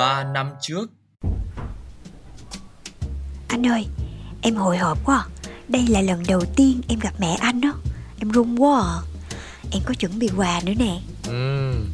Ba 0.00 0.24
năm 0.24 0.50
trước. 0.60 0.90
Anh 3.48 3.66
ơi, 3.66 3.86
em 4.42 4.54
hồi 4.54 4.78
hộp 4.78 4.98
quá. 5.04 5.26
Đây 5.68 5.86
là 5.88 6.00
lần 6.00 6.22
đầu 6.28 6.44
tiên 6.56 6.80
em 6.88 6.98
gặp 6.98 7.14
mẹ 7.18 7.36
anh 7.40 7.60
đó 7.60 7.74
Em 8.18 8.30
run 8.30 8.56
quá 8.56 8.80
à. 8.80 8.98
Em 9.70 9.82
có 9.86 9.94
chuẩn 9.94 10.18
bị 10.18 10.28
quà 10.36 10.60
nữa 10.64 10.72
nè. 10.78 11.00
Ừm, 11.26 11.88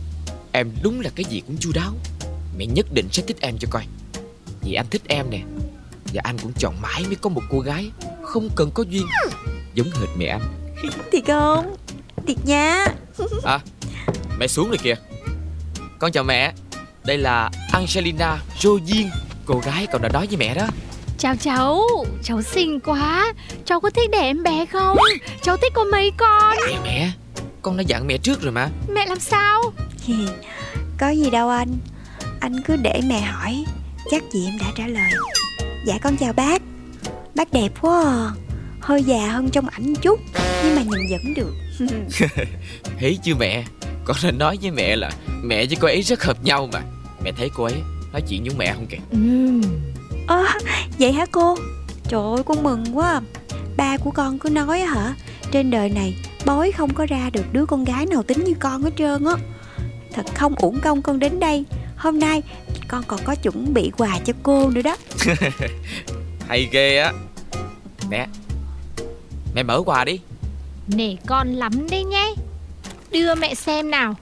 Em 0.52 0.70
đúng 0.82 1.00
là 1.00 1.10
cái 1.14 1.24
gì 1.24 1.42
cũng 1.46 1.56
chu 1.60 1.70
đáo. 1.74 1.92
Mẹ 2.58 2.66
nhất 2.66 2.86
định 2.92 3.08
sẽ 3.12 3.22
thích 3.26 3.36
em 3.40 3.58
cho 3.58 3.68
coi. 3.70 3.86
Vì 4.60 4.74
anh 4.74 4.86
thích 4.90 5.02
em 5.08 5.30
nè 5.30 5.42
Và 6.14 6.20
anh 6.24 6.38
cũng 6.38 6.52
chọn 6.58 6.74
mãi 6.82 7.04
mới 7.06 7.16
có 7.16 7.30
một 7.30 7.42
cô 7.50 7.60
gái 7.60 7.90
Không 8.22 8.48
cần 8.56 8.70
có 8.74 8.82
duyên 8.82 9.06
Giống 9.74 9.90
hệt 10.00 10.08
mẹ 10.18 10.26
anh. 10.26 10.72
Thiệt 11.12 11.22
không? 11.26 11.76
Thiệt 12.26 12.36
nha. 12.44 12.86
À 13.44 13.60
Mẹ 14.38 14.46
xuống 14.46 14.68
rồi 14.68 14.78
kìa. 14.82 14.94
Con 15.98 16.12
chào 16.12 16.24
mẹ 16.24 16.52
Đây 17.06 17.18
là 17.18 17.50
Angelina 17.72 18.38
Joyin 18.60 19.08
Cô 19.46 19.60
gái 19.64 19.86
cậu 19.86 20.00
đã 20.00 20.08
nói 20.08 20.26
với 20.26 20.36
mẹ 20.36 20.54
đó. 20.54 20.66
Chào 21.18 21.36
cháu, 21.36 21.82
cháu 22.22 22.42
xinh 22.42 22.80
quá. 22.80 23.32
Cháu 23.64 23.80
có 23.80 23.90
thích 23.90 24.10
để 24.10 24.18
em 24.18 24.42
bé 24.42 24.66
không? 24.66 24.96
Cháu 25.42 25.56
thích 25.56 25.72
có 25.74 25.84
mấy 25.84 26.10
con? 26.16 26.56
Mẹ 26.66 26.78
mẹ 26.84 27.12
Con 27.62 27.76
đã 27.76 27.82
dặn 27.86 28.06
mẹ 28.06 28.18
trước 28.18 28.42
rồi 28.42 28.52
mà. 28.52 28.68
Mẹ 28.88 29.06
làm 29.06 29.20
sao? 29.20 29.62
Có 30.98 31.08
gì 31.10 31.30
đâu 31.30 31.48
anh. 31.48 31.76
Anh 32.40 32.62
cứ 32.62 32.76
để 32.76 33.00
mẹ 33.06 33.20
hỏi 33.20 33.64
Chắc 34.10 34.22
gì 34.32 34.46
em 34.46 34.58
đã 34.58 34.66
trả 34.76 34.86
lời. 34.86 35.10
Dạ 35.86 35.98
con 36.02 36.16
chào 36.16 36.32
bác. 36.32 36.62
Bác 37.34 37.52
đẹp 37.52 37.68
quá 37.80 38.02
à. 38.04 38.30
Hơi 38.80 39.02
già 39.02 39.28
hơn 39.28 39.50
trong 39.50 39.68
ảnh 39.68 39.94
chút 39.94 40.20
Nhưng 40.64 40.76
mà 40.76 40.82
nhìn 40.82 41.06
vẫn 41.10 41.34
được. 41.34 41.54
Thấy 43.00 43.18
chưa 43.24 43.34
mẹ? 43.34 43.64
Con 44.04 44.16
đã 44.22 44.30
nói 44.30 44.58
với 44.62 44.70
mẹ 44.70 44.96
là 44.96 45.10
Mẹ 45.42 45.66
với 45.66 45.76
cô 45.80 45.88
ấy 45.88 46.02
rất 46.02 46.24
hợp 46.24 46.44
nhau 46.44 46.68
mà 46.72 46.82
Mẹ 47.26 47.32
thấy 47.32 47.50
cô 47.54 47.64
ấy 47.64 47.82
nói 48.12 48.22
chuyện 48.28 48.44
với 48.44 48.54
mẹ 48.58 48.74
không 48.74 48.86
kìa? 48.86 48.96
Ơ 50.26 50.44
vậy 50.98 51.12
hả 51.12 51.26
cô? 51.32 51.56
Trời 52.08 52.20
ơi 52.20 52.42
con 52.46 52.62
mừng 52.62 52.84
quá 52.92 53.10
à. 53.10 53.20
Ba 53.76 53.96
của 53.96 54.10
con 54.10 54.38
cứ 54.38 54.50
nói 54.50 54.80
á 54.80 54.86
hả? 54.94 55.14
Trên 55.52 55.70
đời 55.70 55.88
này 55.88 56.14
bói 56.44 56.72
không 56.72 56.94
có 56.94 57.06
ra 57.06 57.30
được 57.32 57.52
đứa 57.52 57.66
con 57.66 57.84
gái 57.84 58.06
nào 58.06 58.22
tính 58.22 58.44
như 58.44 58.54
con 58.60 58.82
hết 58.82 58.90
trơn 58.96 59.24
á. 59.24 59.32
Thật 60.12 60.26
không 60.34 60.54
uổng 60.54 60.80
công 60.80 61.02
con 61.02 61.18
đến 61.18 61.40
đây. 61.40 61.64
Hôm 61.96 62.18
nay 62.18 62.42
con 62.88 63.02
còn 63.06 63.20
có 63.24 63.34
chuẩn 63.34 63.74
bị 63.74 63.90
quà 63.98 64.18
cho 64.24 64.32
cô 64.42 64.70
nữa 64.70 64.82
đó. 64.82 64.96
Hay 66.48 66.68
ghê 66.72 66.98
á. 66.98 67.12
Mẹ 68.10 68.26
Mẹ 69.54 69.62
mở 69.62 69.82
quà 69.86 70.04
đi. 70.04 70.20
Nể 70.88 71.16
con 71.26 71.52
lắm 71.52 71.86
đấy 71.90 72.04
nhé. 72.04 72.34
Đưa 73.10 73.34
mẹ 73.34 73.54
xem 73.54 73.90
nào 73.90 74.14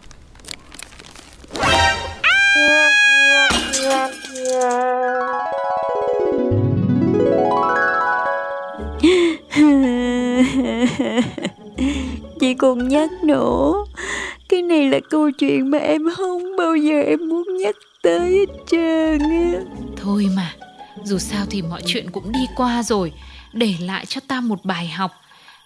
Chị 12.41 12.55
còn 12.55 12.89
nhắc 12.89 13.11
nữa. 13.23 13.73
Cái 14.49 14.63
này 14.63 14.89
là 14.89 15.01
câu 15.11 15.31
chuyện 15.31 15.71
mà 15.71 15.79
em 15.79 16.03
không 16.17 16.57
bao 16.57 16.77
giờ 16.77 17.01
em 17.01 17.29
muốn 17.29 17.57
nhắc 17.57 17.75
tới 18.03 18.31
hết 18.31 18.47
trơn 18.71 19.19
á. 19.19 19.61
Thôi 19.97 20.29
mà, 20.37 20.55
Dù 21.05 21.19
sao 21.19 21.47
thì 21.51 21.63
mọi 21.63 21.83
chuyện 21.87 22.11
cũng 22.11 22.33
đi 22.33 22.47
qua 22.57 22.83
rồi. 22.83 23.13
Để 23.53 23.75
lại 23.81 24.07
cho 24.07 24.21
ta 24.29 24.41
một 24.41 24.65
bài 24.65 24.89
học. 24.89 25.13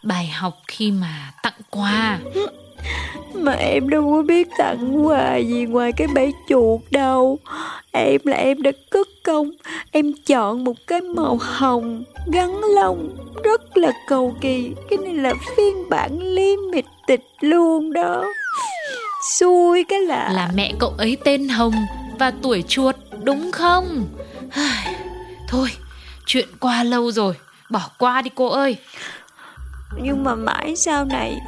Bài 0.03 0.27
học 0.27 0.61
khi 0.69 0.91
mà 0.91 1.33
tặng 1.43 1.61
quà. 1.71 2.19
Mà 3.35 3.53
em 3.53 3.89
đâu 3.89 4.13
có 4.13 4.23
biết 4.23 4.49
tặng 4.59 5.07
quà 5.07 5.37
gì 5.37 5.67
ngoài 5.67 5.93
cái 5.93 6.09
bẫy 6.15 6.33
chuột 6.49 6.81
đâu. 6.91 7.39
Em 7.93 8.21
là 8.25 8.37
em 8.37 8.63
đã 8.63 8.71
cất 8.91 9.09
công 9.25 9.51
Em 9.91 10.13
chọn 10.27 10.65
một 10.65 10.77
cái 10.87 11.01
màu 11.01 11.39
hồng 11.41 12.05
Gắn 12.33 12.61
lông 12.75 13.17
Rất 13.45 13.79
là 13.79 13.93
cầu 14.07 14.35
kỳ. 14.41 14.73
Cái 14.91 14.99
này 14.99 15.15
là 15.15 15.35
phiên 15.57 15.89
bản 15.91 16.19
limited 16.23 17.21
luôn 17.41 17.93
đó. 17.93 18.25
Xui 19.39 19.85
cái 19.85 20.01
là 20.01 20.31
Là 20.33 20.51
mẹ 20.55 20.73
cậu 20.79 20.95
ấy 20.99 21.17
tên 21.25 21.49
Hồng 21.49 21.87
Và 22.19 22.33
tuổi 22.43 22.65
chuột 22.69 22.97
đúng 23.23 23.53
không? 23.53 24.07
Thôi 25.49 25.69
Chuyện 26.27 26.49
qua 26.61 26.83
lâu 26.83 27.11
rồi 27.13 27.35
Bỏ 27.71 27.91
qua 27.99 28.23
đi 28.23 28.31
cô 28.35 28.49
ơi. 28.49 28.77
Nhưng 30.03 30.25
mà 30.25 30.35
mãi 30.35 30.77
sau 30.77 31.05
này 31.05 31.41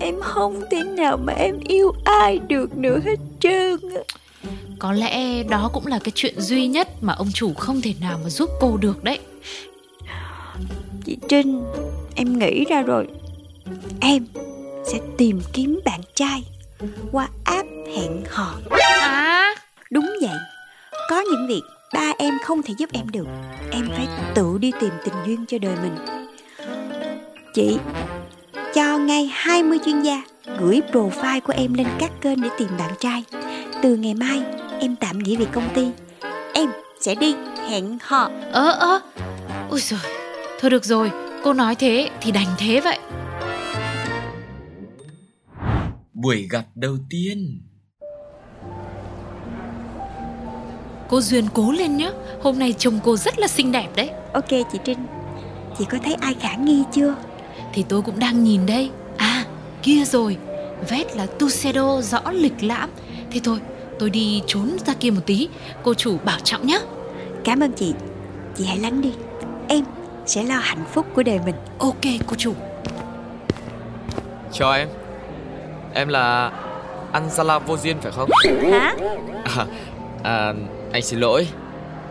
Em 0.00 0.20
không 0.20 0.62
thể 0.70 0.82
nào 0.82 1.16
mà 1.16 1.32
em 1.32 1.60
yêu 1.68 1.92
ai 2.04 2.38
được 2.38 2.76
nữa 2.76 3.00
hết 3.04 3.18
trơn 3.40 3.80
á. 3.94 4.00
Có 4.78 4.92
lẽ 4.92 5.42
đó 5.42 5.70
cũng 5.72 5.86
là 5.86 5.98
cái 6.04 6.12
chuyện 6.14 6.40
duy 6.40 6.66
nhất 6.66 6.88
Mà 7.00 7.12
ông 7.12 7.28
chủ 7.34 7.54
không 7.54 7.80
thể 7.80 7.94
nào 8.00 8.18
mà 8.22 8.30
giúp 8.30 8.50
cô 8.60 8.76
được 8.76 9.04
đấy. 9.04 9.18
Chị 11.04 11.16
Trinh 11.28 11.64
Em 12.14 12.38
nghĩ 12.38 12.64
ra 12.64 12.82
rồi. 12.82 13.06
Em 14.00 14.26
sẽ 14.84 14.98
tìm 15.16 15.40
kiếm 15.52 15.80
bạn 15.84 16.00
trai 16.14 16.44
Qua 17.12 17.28
app 17.44 17.68
hẹn 17.96 18.24
hò. 18.28 18.54
À 19.00 19.54
Đúng 19.90 20.10
vậy. 20.20 20.38
Có 21.10 21.20
những 21.20 21.46
việc 21.48 21.62
ba 21.94 22.12
em 22.18 22.34
không 22.44 22.62
thể 22.62 22.74
giúp 22.78 22.90
em 22.92 23.08
được. 23.08 23.26
Em 23.70 23.88
phải 23.96 24.08
tự 24.34 24.58
đi 24.60 24.72
tìm 24.80 24.90
tình 25.04 25.14
duyên 25.26 25.44
cho 25.48 25.58
đời 25.58 25.76
mình. 25.82 25.94
Chị 27.54 27.78
Cho 28.78 28.98
ngay 28.98 29.30
20 29.32 29.78
chuyên 29.84 30.02
gia 30.02 30.22
Gửi 30.58 30.80
profile 30.92 31.40
của 31.40 31.52
em 31.56 31.74
lên 31.74 31.86
các 31.98 32.10
kênh 32.20 32.40
để 32.40 32.48
tìm 32.58 32.68
bạn 32.78 32.94
trai. 33.00 33.24
Từ 33.82 33.96
ngày 33.96 34.14
mai 34.14 34.42
Em 34.80 34.96
tạm 34.96 35.18
nghỉ 35.18 35.36
việc 35.36 35.48
công 35.52 35.68
ty. 35.74 35.88
Em 36.52 36.70
sẽ 37.00 37.14
đi 37.14 37.34
hẹn 37.68 37.98
hò. 38.02 38.30
Ơ 38.52 38.70
ơ. 38.70 39.00
Ôi 39.70 39.80
giời. 39.80 40.00
Thôi 40.60 40.70
được 40.70 40.84
rồi 40.84 41.10
Cô 41.44 41.52
nói 41.52 41.74
thế 41.74 42.10
thì 42.20 42.30
đành 42.30 42.46
thế 42.58 42.80
vậy. 42.80 42.98
Buổi 46.12 46.48
gặp 46.50 46.64
đầu 46.74 46.96
tiên. 47.10 47.60
Cô 51.08 51.20
Duyên 51.20 51.44
cố 51.54 51.72
lên 51.72 51.96
nhé 51.96 52.10
Hôm 52.42 52.58
nay 52.58 52.74
trông 52.78 53.00
cô 53.04 53.16
rất 53.16 53.38
là 53.38 53.48
xinh 53.48 53.72
đẹp 53.72 53.88
đấy. 53.96 54.10
Ok 54.32 54.48
chị 54.48 54.78
Trinh. 54.84 55.06
Chị 55.78 55.84
có 55.90 55.98
thấy 56.04 56.14
ai 56.14 56.34
khả 56.34 56.54
nghi 56.54 56.84
chưa 56.92 57.14
Thì 57.72 57.84
tôi 57.88 58.02
cũng 58.02 58.18
đang 58.18 58.44
nhìn 58.44 58.66
đây. 58.66 58.90
À 59.16 59.44
kia 59.82 60.04
rồi. 60.04 60.36
Vét 60.88 61.16
là 61.16 61.26
Tuxedo 61.26 62.00
rõ 62.00 62.20
lịch 62.32 62.62
lãm. 62.62 62.90
Thế 63.30 63.40
thôi 63.44 63.58
tôi 63.98 64.10
đi 64.10 64.42
trốn 64.46 64.76
ra 64.86 64.94
kia 65.00 65.10
một 65.10 65.20
tí. 65.26 65.48
Cô 65.82 65.94
chủ 65.94 66.16
bảo 66.24 66.38
trọng 66.44 66.66
nhé 66.66 66.80
Cảm 67.44 67.60
ơn 67.60 67.72
chị. 67.72 67.94
Chị 68.56 68.64
hãy 68.64 68.78
lắng 68.78 69.00
đi. 69.00 69.12
Em 69.68 69.84
sẽ 70.26 70.42
lo 70.42 70.54
hạnh 70.54 70.84
phúc 70.92 71.06
của 71.14 71.22
đời 71.22 71.40
mình. 71.44 71.54
Ok 71.78 72.04
cô 72.26 72.34
chủ. 72.38 72.54
Chào 74.52 74.72
em. 74.72 74.88
Em 75.94 76.08
là 76.08 76.52
Anzala 77.12 77.58
vô 77.58 77.76
duyên 77.76 77.96
phải 78.00 78.12
không? 78.12 78.30
Hả? 78.70 78.94
À, 79.44 79.66
à, 80.22 80.52
anh 80.92 81.02
xin 81.02 81.20
lỗi. 81.20 81.48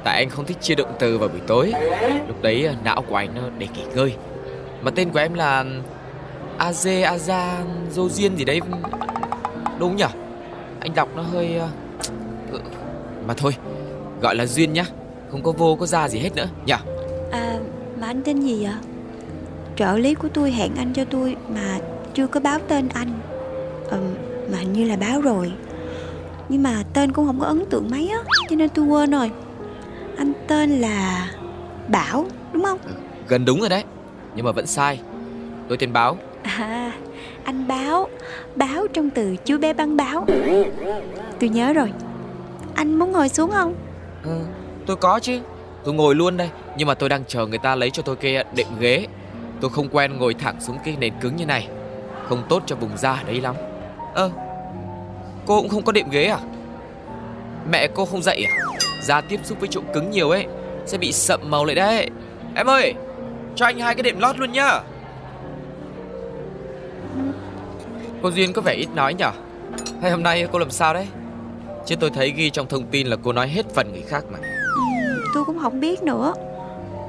Tại 0.03 0.15
anh 0.17 0.29
không 0.29 0.45
thích 0.45 0.57
chia 0.61 0.75
động 0.75 0.95
từ 0.99 1.17
vào 1.17 1.29
buổi 1.29 1.41
tối. 1.47 1.73
Lúc 2.27 2.41
đấy 2.41 2.65
à, 2.65 2.73
não 2.83 3.01
của 3.09 3.15
anh 3.15 3.29
nó 3.35 3.41
để 3.57 3.67
nghỉ 3.75 3.83
ngơi 3.95 4.13
Mà 4.81 4.91
tên 4.91 5.09
của 5.09 5.19
em 5.19 5.33
là 5.33 5.65
Aze 6.59 7.17
Aza 7.17 7.63
Dô 7.91 8.09
Duyên 8.09 8.35
gì 8.35 8.45
đấy 8.45 8.59
Đúng 9.79 9.95
nhỉ? 9.95 10.05
Anh 10.79 10.95
đọc 10.95 11.09
nó 11.15 11.21
hơi 11.21 11.59
ừ, 12.51 12.59
Mà 13.27 13.33
thôi 13.33 13.55
Gọi 14.21 14.35
là 14.35 14.45
Duyên 14.45 14.73
nhá 14.73 14.85
Không 15.31 15.43
có 15.43 15.51
vô 15.51 15.75
có 15.75 15.85
ra 15.85 16.09
gì 16.09 16.19
hết 16.19 16.35
nữa 16.35 16.47
nhỉ? 16.65 16.73
À 17.31 17.59
mà 17.99 18.07
anh 18.07 18.21
tên 18.23 18.39
gì 18.39 18.63
vậy? 18.63 18.73
Trợ 19.75 19.97
lý 19.97 20.13
của 20.13 20.27
tôi 20.33 20.51
hẹn 20.51 20.71
anh 20.77 20.93
cho 20.93 21.05
tôi 21.05 21.35
Mà 21.49 21.79
chưa 22.13 22.27
có 22.27 22.39
báo 22.39 22.59
tên 22.67 22.89
anh 22.93 23.19
ừ, 23.89 23.97
Mà 24.51 24.57
hình 24.57 24.73
như 24.73 24.83
là 24.83 24.95
báo 24.95 25.21
rồi 25.21 25.51
Nhưng 26.49 26.63
mà 26.63 26.83
tên 26.93 27.11
cũng 27.11 27.25
không 27.27 27.39
có 27.39 27.45
ấn 27.45 27.65
tượng 27.69 27.87
mấy 27.91 28.09
á 28.09 28.19
Cho 28.49 28.55
nên 28.55 28.69
tôi 28.69 28.85
quên 28.85 29.11
rồi 29.11 29.31
Anh 30.17 30.33
tên 30.47 30.69
là 30.69 31.29
Bảo 31.87 32.25
đúng 32.53 32.63
không? 32.63 32.79
Gần 33.27 33.45
đúng 33.45 33.59
rồi 33.59 33.69
đấy 33.69 33.83
Nhưng 34.35 34.45
mà 34.45 34.51
vẫn 34.51 34.67
sai. 34.67 34.99
Tôi 35.69 35.77
tên 35.77 35.93
Báo. 35.93 36.17
À 36.43 36.91
anh 37.43 37.67
báo. 37.67 38.09
Báo 38.55 38.87
trong 38.93 39.09
từ 39.09 39.35
chú 39.45 39.57
bé 39.57 39.73
băng 39.73 39.97
báo. 39.97 40.25
Tôi 41.39 41.49
nhớ 41.49 41.73
rồi. 41.73 41.91
Anh 42.75 42.99
muốn 42.99 43.11
ngồi 43.11 43.29
xuống 43.29 43.51
không? 43.51 43.75
ừ, 44.23 44.39
Tôi 44.85 44.95
có 44.95 45.19
chứ. 45.19 45.39
Tôi 45.83 45.93
ngồi 45.93 46.15
luôn 46.15 46.37
đây. 46.37 46.49
Nhưng 46.77 46.87
mà 46.87 46.93
tôi 46.93 47.09
đang 47.09 47.23
chờ 47.27 47.45
người 47.45 47.57
ta 47.57 47.75
lấy 47.75 47.89
cho 47.89 48.03
tôi 48.03 48.15
cái 48.15 48.43
đệm 48.55 48.67
ghế. 48.79 49.07
Tôi 49.61 49.69
không 49.69 49.89
quen 49.89 50.17
ngồi 50.17 50.33
thẳng 50.33 50.55
xuống 50.61 50.77
cái 50.85 50.95
nền 50.99 51.13
cứng 51.21 51.35
như 51.35 51.45
này. 51.45 51.67
Không 52.29 52.43
tốt 52.49 52.63
cho 52.65 52.75
vùng 52.75 52.97
da 52.97 53.23
đấy 53.27 53.41
lắm. 53.41 53.55
Ơ 54.13 54.29
Cô 55.45 55.61
cũng 55.61 55.69
không 55.69 55.83
có 55.83 55.91
đệm 55.91 56.09
ghế 56.09 56.25
à? 56.25 56.39
Mẹ 57.71 57.87
cô 57.87 58.05
không 58.05 58.21
dạy 58.23 58.45
à? 58.47 58.51
Da 59.03 59.21
tiếp 59.21 59.39
xúc 59.43 59.59
với 59.59 59.69
chỗ 59.71 59.81
cứng 59.93 60.11
nhiều 60.11 60.29
ấy 60.29 60.45
Sẽ 60.85 60.97
bị 60.97 61.11
sậm 61.11 61.41
màu 61.49 61.65
lại 61.65 61.75
đấy. 61.75 62.09
Em 62.55 62.67
ơi 62.69 62.93
Cho 63.57 63.65
anh 63.65 63.79
hai 63.79 63.95
cái 63.95 64.03
đệm 64.03 64.19
lót 64.19 64.39
luôn 64.39 64.51
nhá. 64.51 64.79
Cô 68.21 68.31
Duyên 68.31 68.53
có 68.53 68.61
vẻ 68.61 68.73
ít 68.73 68.87
nói 68.95 69.13
nhở? 69.13 69.31
Hay 70.01 70.11
hôm 70.11 70.23
nay 70.23 70.47
cô 70.51 70.59
làm 70.59 70.71
sao 70.71 70.93
đấy? 70.93 71.07
Chứ 71.85 71.95
tôi 71.95 72.09
thấy 72.09 72.31
ghi 72.31 72.49
trong 72.49 72.67
thông 72.67 72.83
tin 72.83 73.07
là 73.07 73.15
cô 73.23 73.33
nói 73.33 73.47
hết 73.47 73.65
phần 73.75 73.91
người 73.91 74.01
khác 74.01 74.23
mà. 74.31 74.39
Tôi 75.33 75.45
cũng 75.45 75.59
không 75.59 75.79
biết 75.79 76.03
nữa. 76.03 76.33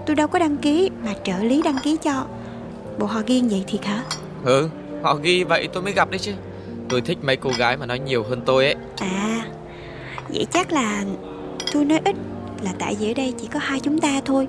Tôi 0.07 0.17
đâu 0.17 0.29
có 0.29 0.39
đăng 0.39 0.57
ký 0.57 0.91
Mà 1.05 1.15
trợ 1.25 1.39
lý 1.43 1.63
đăng 1.63 1.79
ký 1.83 1.97
cho. 1.97 2.25
Bộ 2.99 3.07
họ 3.07 3.21
ghi 3.27 3.43
vậy 3.51 3.65
thiệt 3.67 3.85
hả? 3.85 4.03
Ừ 4.45 4.69
Họ 5.03 5.15
ghi 5.15 5.45
vậy 5.45 5.69
tôi 5.73 5.83
mới 5.83 5.93
gặp 5.93 6.11
đấy 6.11 6.19
chứ. 6.19 6.33
Tôi 6.89 7.01
thích 7.01 7.19
mấy 7.23 7.37
cô 7.37 7.51
gái 7.59 7.77
mà 7.77 7.87
nói 7.87 7.99
nhiều 7.99 8.23
hơn 8.23 8.41
tôi 8.47 8.65
ấy. 8.65 8.75
À 9.01 9.41
Vậy 10.29 10.47
chắc 10.51 10.73
là 10.73 11.05
Tôi 11.73 11.85
nói 11.85 12.01
ít 12.05 12.17
Là 12.63 12.73
tại 12.79 12.97
vì 13.01 13.11
ở 13.11 13.15
đây 13.15 13.35
chỉ 13.39 13.47
có 13.47 13.59
hai 13.63 13.81
chúng 13.81 13.99
ta 13.99 14.21
thôi. 14.25 14.49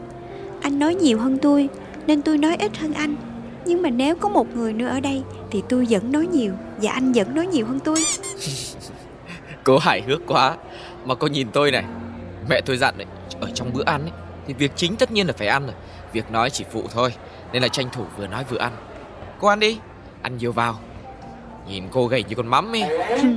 Anh 0.62 0.80
nói 0.80 0.96
nhiều 0.96 1.20
hơn 1.20 1.38
tôi 1.42 1.70
Nên 2.08 2.22
tôi 2.22 2.38
nói 2.38 2.56
ít 2.56 2.78
hơn 2.78 2.94
anh. 2.94 3.16
Nhưng 3.66 3.82
mà 3.82 3.90
nếu 3.90 4.16
có 4.16 4.30
một 4.30 4.56
người 4.56 4.74
nữa 4.74 4.88
ở 4.88 5.00
đây 5.00 5.24
Thì 5.52 5.64
tôi 5.70 5.88
vẫn 5.90 6.12
nói 6.12 6.28
nhiều 6.28 6.54
Và 6.82 6.92
anh 6.92 7.12
vẫn 7.12 7.36
nói 7.36 7.48
nhiều 7.48 7.66
hơn 7.66 7.80
tôi. 7.80 8.04
Cô 9.64 9.78
hài 9.78 10.02
hước 10.02 10.22
quá. 10.28 10.58
Mà 11.06 11.16
cô 11.16 11.28
nhìn 11.28 11.48
tôi 11.52 11.72
này 11.72 11.84
Mẹ 12.50 12.62
tôi 12.66 12.78
dặn 12.78 12.98
đấy 12.98 13.08
Ở 13.40 13.50
trong 13.54 13.74
bữa 13.74 13.84
ăn 13.86 14.02
ấy 14.02 14.12
Thì 14.48 14.54
việc 14.54 14.72
chính 14.76 14.96
tất 14.96 15.12
nhiên 15.12 15.28
là 15.28 15.34
phải 15.38 15.48
ăn 15.48 15.66
rồi. 15.66 15.76
Việc 16.14 16.32
nói 16.32 16.50
chỉ 16.50 16.66
phụ 16.72 16.84
thôi 16.94 17.14
Nên 17.54 17.62
là 17.62 17.68
tranh 17.68 17.90
thủ 17.92 18.04
vừa 18.18 18.28
nói 18.28 18.44
vừa 18.50 18.58
ăn. 18.58 18.72
Cô 19.40 19.48
ăn 19.48 19.60
đi 19.60 19.80
Ăn 20.22 20.38
nhiều 20.38 20.52
vào. 20.52 20.80
Nhìn 21.68 21.84
cô 21.92 22.08
gầy 22.08 22.24
như 22.24 22.36
con 22.36 22.48
mắm 22.48 22.76
ấy. 22.76 22.84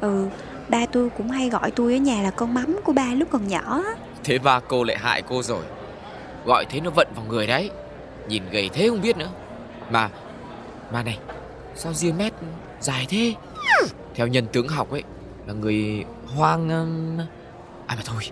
Ừ 0.00 0.26
Ba 0.68 0.86
tôi 0.86 1.10
cũng 1.16 1.30
hay 1.30 1.48
gọi 1.48 1.70
tôi 1.70 1.92
ở 1.92 1.98
nhà 1.98 2.22
là 2.22 2.30
con 2.30 2.54
mắm 2.54 2.76
của 2.84 2.92
ba 2.92 3.14
lúc 3.14 3.28
còn 3.30 3.48
nhỏ. 3.48 3.82
Thế 4.24 4.38
ba 4.38 4.60
cô 4.60 4.84
lại 4.84 4.96
hại 4.98 5.22
cô 5.22 5.42
rồi. 5.42 5.62
Gọi 6.44 6.64
thế 6.64 6.80
nó 6.80 6.90
vận 6.90 7.08
vào 7.16 7.24
người 7.28 7.46
đấy 7.46 7.70
Nhìn 8.28 8.42
gầy 8.50 8.70
thế 8.72 8.88
không 8.88 9.02
biết 9.02 9.16
nữa. 9.16 9.28
Mà 9.90 10.10
Mà 10.92 11.02
này 11.02 11.18
Sao 11.74 11.92
ria 11.92 12.12
mét 12.12 12.32
dài 12.80 13.06
thế? 13.08 13.34
Theo 14.14 14.26
nhân 14.26 14.46
tướng 14.52 14.68
học 14.68 14.90
ấy 14.90 15.02
Là 15.46 15.52
người 15.54 16.04
hoang 16.36 16.68
um, 16.70 17.18
À 17.86 17.94
mà 17.96 18.02
thôi. 18.04 18.22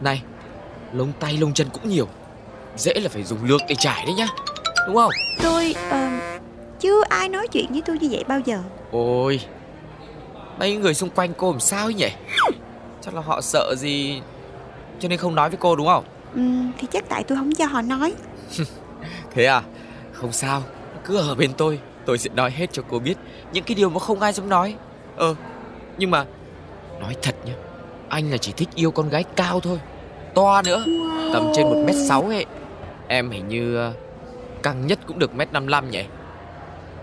Này 0.00 0.22
Lông 0.92 1.12
tay 1.20 1.36
lông 1.40 1.54
chân 1.54 1.68
cũng 1.72 1.88
nhiều. 1.88 2.08
Dễ 2.76 2.94
là 2.94 3.08
phải 3.08 3.22
dùng 3.24 3.44
lược 3.44 3.60
để 3.68 3.74
trải 3.78 4.02
đấy 4.06 4.14
nhá 4.14 4.26
Đúng 4.86 4.96
không? 4.96 5.10
Tôi 5.42 5.74
ờ, 5.90 6.08
Chưa 6.80 7.02
ai 7.08 7.28
nói 7.28 7.48
chuyện 7.48 7.66
với 7.72 7.82
tôi 7.86 7.98
như 7.98 8.08
vậy 8.10 8.24
bao 8.28 8.40
giờ. 8.40 8.62
Ôi 8.92 9.40
Mấy 10.58 10.76
người 10.76 10.94
xung 10.94 11.10
quanh 11.10 11.32
cô 11.36 11.50
làm 11.50 11.60
sao 11.60 11.84
ấy 11.86 11.94
nhỉ? 11.94 12.08
Chắc 13.02 13.14
là 13.14 13.20
họ 13.20 13.40
sợ 13.40 13.74
gì 13.78 14.20
Cho 15.00 15.08
nên 15.08 15.18
không 15.18 15.34
nói 15.34 15.50
với 15.50 15.58
cô 15.60 15.76
đúng 15.76 15.86
không? 15.86 16.04
Ừ, 16.34 16.40
Thì 16.78 16.88
chắc 16.92 17.08
tại 17.08 17.24
tôi 17.24 17.38
không 17.38 17.52
cho 17.54 17.66
họ 17.66 17.82
nói 17.82 18.14
Thế 19.36 19.44
à? 19.44 19.62
Không 20.12 20.32
sao 20.32 20.62
Cứ 21.04 21.16
ở 21.16 21.34
bên 21.34 21.52
tôi 21.52 21.80
Tôi 22.04 22.18
sẽ 22.18 22.30
nói 22.34 22.50
hết 22.50 22.72
cho 22.72 22.82
cô 22.90 22.98
biết 22.98 23.14
Những 23.52 23.64
cái 23.64 23.74
điều 23.74 23.90
mà 23.90 24.00
không 24.00 24.20
ai 24.20 24.32
dám 24.32 24.48
nói. 24.48 24.76
Ờ 25.16 25.34
Nhưng 25.98 26.10
mà 26.10 26.24
Nói 27.00 27.16
thật 27.22 27.34
nhá 27.44 27.52
Anh 28.08 28.30
là 28.30 28.36
chỉ 28.36 28.52
thích 28.52 28.68
yêu 28.74 28.90
con 28.90 29.08
gái 29.08 29.24
cao 29.36 29.60
thôi 29.60 29.80
To 30.34 30.62
nữa 30.62 30.84
Tầm 31.32 31.52
trên 31.54 31.66
1m6 31.66 32.28
ấy. 32.28 32.46
Em 33.08 33.30
hình 33.30 33.48
như 33.48 33.76
ờ, 33.76 33.92
Căng 34.62 34.86
nhất 34.86 34.98
cũng 35.06 35.18
được 35.18 35.30
1m55 35.36 35.88
nhỉ? 35.88 36.04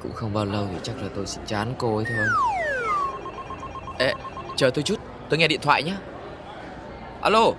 Cũng 0.04 0.14
không 0.14 0.34
bao 0.34 0.46
lâu 0.46 0.68
thì 0.72 0.78
chắc 0.84 1.02
là 1.02 1.08
tôi 1.16 1.26
sẽ 1.26 1.42
chán 1.46 1.74
cô 1.78 1.96
ấy 1.96 2.06
thôi. 2.06 2.26
Ê 4.00 4.14
Chờ 4.56 4.70
tôi 4.70 4.84
chút 4.84 5.00
Tôi 5.30 5.40
nghe 5.40 5.48
điện 5.48 5.60
thoại 5.62 5.84
nhá. 5.84 5.98
Alo 7.22 7.52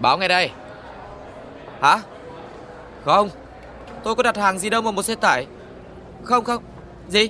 Báo 0.00 0.18
ngay 0.18 0.28
đây. 0.28 0.50
Hả? 1.80 1.98
Không 3.04 3.28
Tôi 4.06 4.14
có 4.14 4.22
đặt 4.22 4.36
hàng 4.36 4.58
gì 4.58 4.70
đâu 4.70 4.82
mà 4.82 4.90
một 4.90 5.02
xe 5.02 5.14
tải. 5.14 5.46
Không 6.24 6.44
không. 6.44 6.62
Gì? 7.08 7.28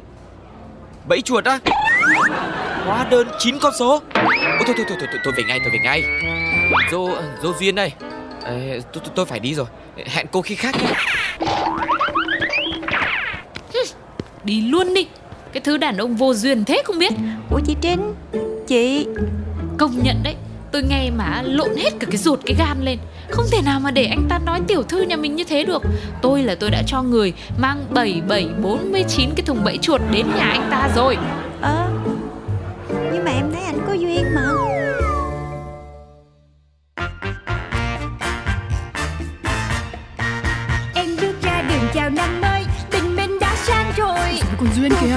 Bẫy 1.08 1.20
chuột 1.20 1.44
á? 1.44 1.58
Hóa 2.86 3.06
đơn 3.10 3.28
9 3.38 3.58
con 3.58 3.72
số. 3.78 4.02
Ôi, 4.14 4.34
thôi, 4.66 4.74
thôi, 4.76 4.86
thôi, 4.88 4.98
thôi, 5.00 5.20
tôi 5.24 5.32
về 5.36 5.42
ngay, 5.48 5.60
tôi 5.60 5.70
về 5.72 5.78
ngay. 5.78 6.02
Dô, 6.92 7.08
dô 7.42 7.52
Duyên 7.60 7.74
đây. 7.74 7.92
Tôi, 8.42 8.82
tôi, 8.92 9.02
tôi 9.14 9.26
phải 9.26 9.40
đi 9.40 9.54
rồi. 9.54 9.66
Hẹn 10.06 10.26
cô 10.32 10.42
khi 10.42 10.54
khác 10.54 10.74
nhé. 10.80 10.92
Đi 14.44 14.60
luôn 14.60 14.94
đi. 14.94 15.08
Cái 15.52 15.60
thứ 15.60 15.76
đàn 15.76 15.96
ông 15.96 16.16
vô 16.16 16.34
duyên 16.34 16.64
thế 16.64 16.82
không 16.84 16.98
biết. 16.98 17.12
Ủa 17.50 17.60
chị 17.66 17.76
Trinh? 17.80 18.14
Chị? 18.66 19.06
Công 19.78 20.02
nhận 20.02 20.22
đấy. 20.22 20.34
Tôi 20.72 20.82
nghe 20.82 21.10
mà 21.10 21.42
lộn 21.44 21.76
hết 21.76 21.90
cả 22.00 22.06
cái 22.10 22.16
ruột 22.16 22.40
cái 22.46 22.56
gan 22.58 22.84
lên 22.84 22.98
Không 23.30 23.46
thể 23.52 23.62
nào 23.62 23.80
mà 23.80 23.90
để 23.90 24.04
anh 24.06 24.26
ta 24.28 24.38
nói 24.38 24.60
tiểu 24.68 24.82
thư 24.82 25.02
nhà 25.02 25.16
mình 25.16 25.36
như 25.36 25.44
thế 25.44 25.64
được. 25.64 25.82
Tôi 26.22 26.42
là 26.42 26.54
tôi 26.54 26.70
đã 26.70 26.82
cho 26.86 27.02
người 27.02 27.32
Mang 27.58 27.84
7749 27.90 29.30
cái 29.36 29.46
thùng 29.46 29.64
bẫy 29.64 29.78
chuột 29.78 30.00
đến 30.10 30.26
nhà 30.36 30.44
anh 30.44 30.68
ta 30.70 30.88
rồi. 30.96 31.16
Ờ 31.60 31.88
Nhưng 33.12 33.24
mà 33.24 33.30
em 33.30 33.52
thấy 33.52 33.62
anh 33.64 33.78
có 33.86 33.92
duyên 33.92 34.24
mà. 34.34 34.42
Em 40.94 41.06
bước 41.20 41.42
ra 41.42 41.62
đường 41.68 41.88
chào 41.94 42.10
năm 42.10 42.40
mới 42.40 42.64
Tình 42.90 43.16
mình 43.16 43.38
đã 43.40 43.54
sang 43.56 43.92
rồi. 43.96 44.40
Còn 44.58 44.68
Duyên 44.76 44.92
kìa 45.00 45.16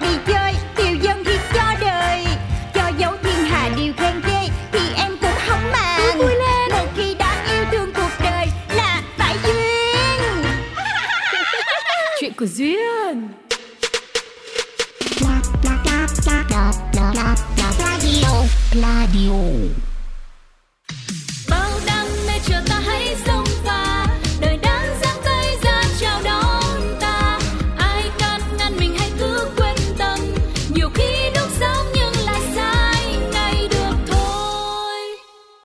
Em 0.00 0.31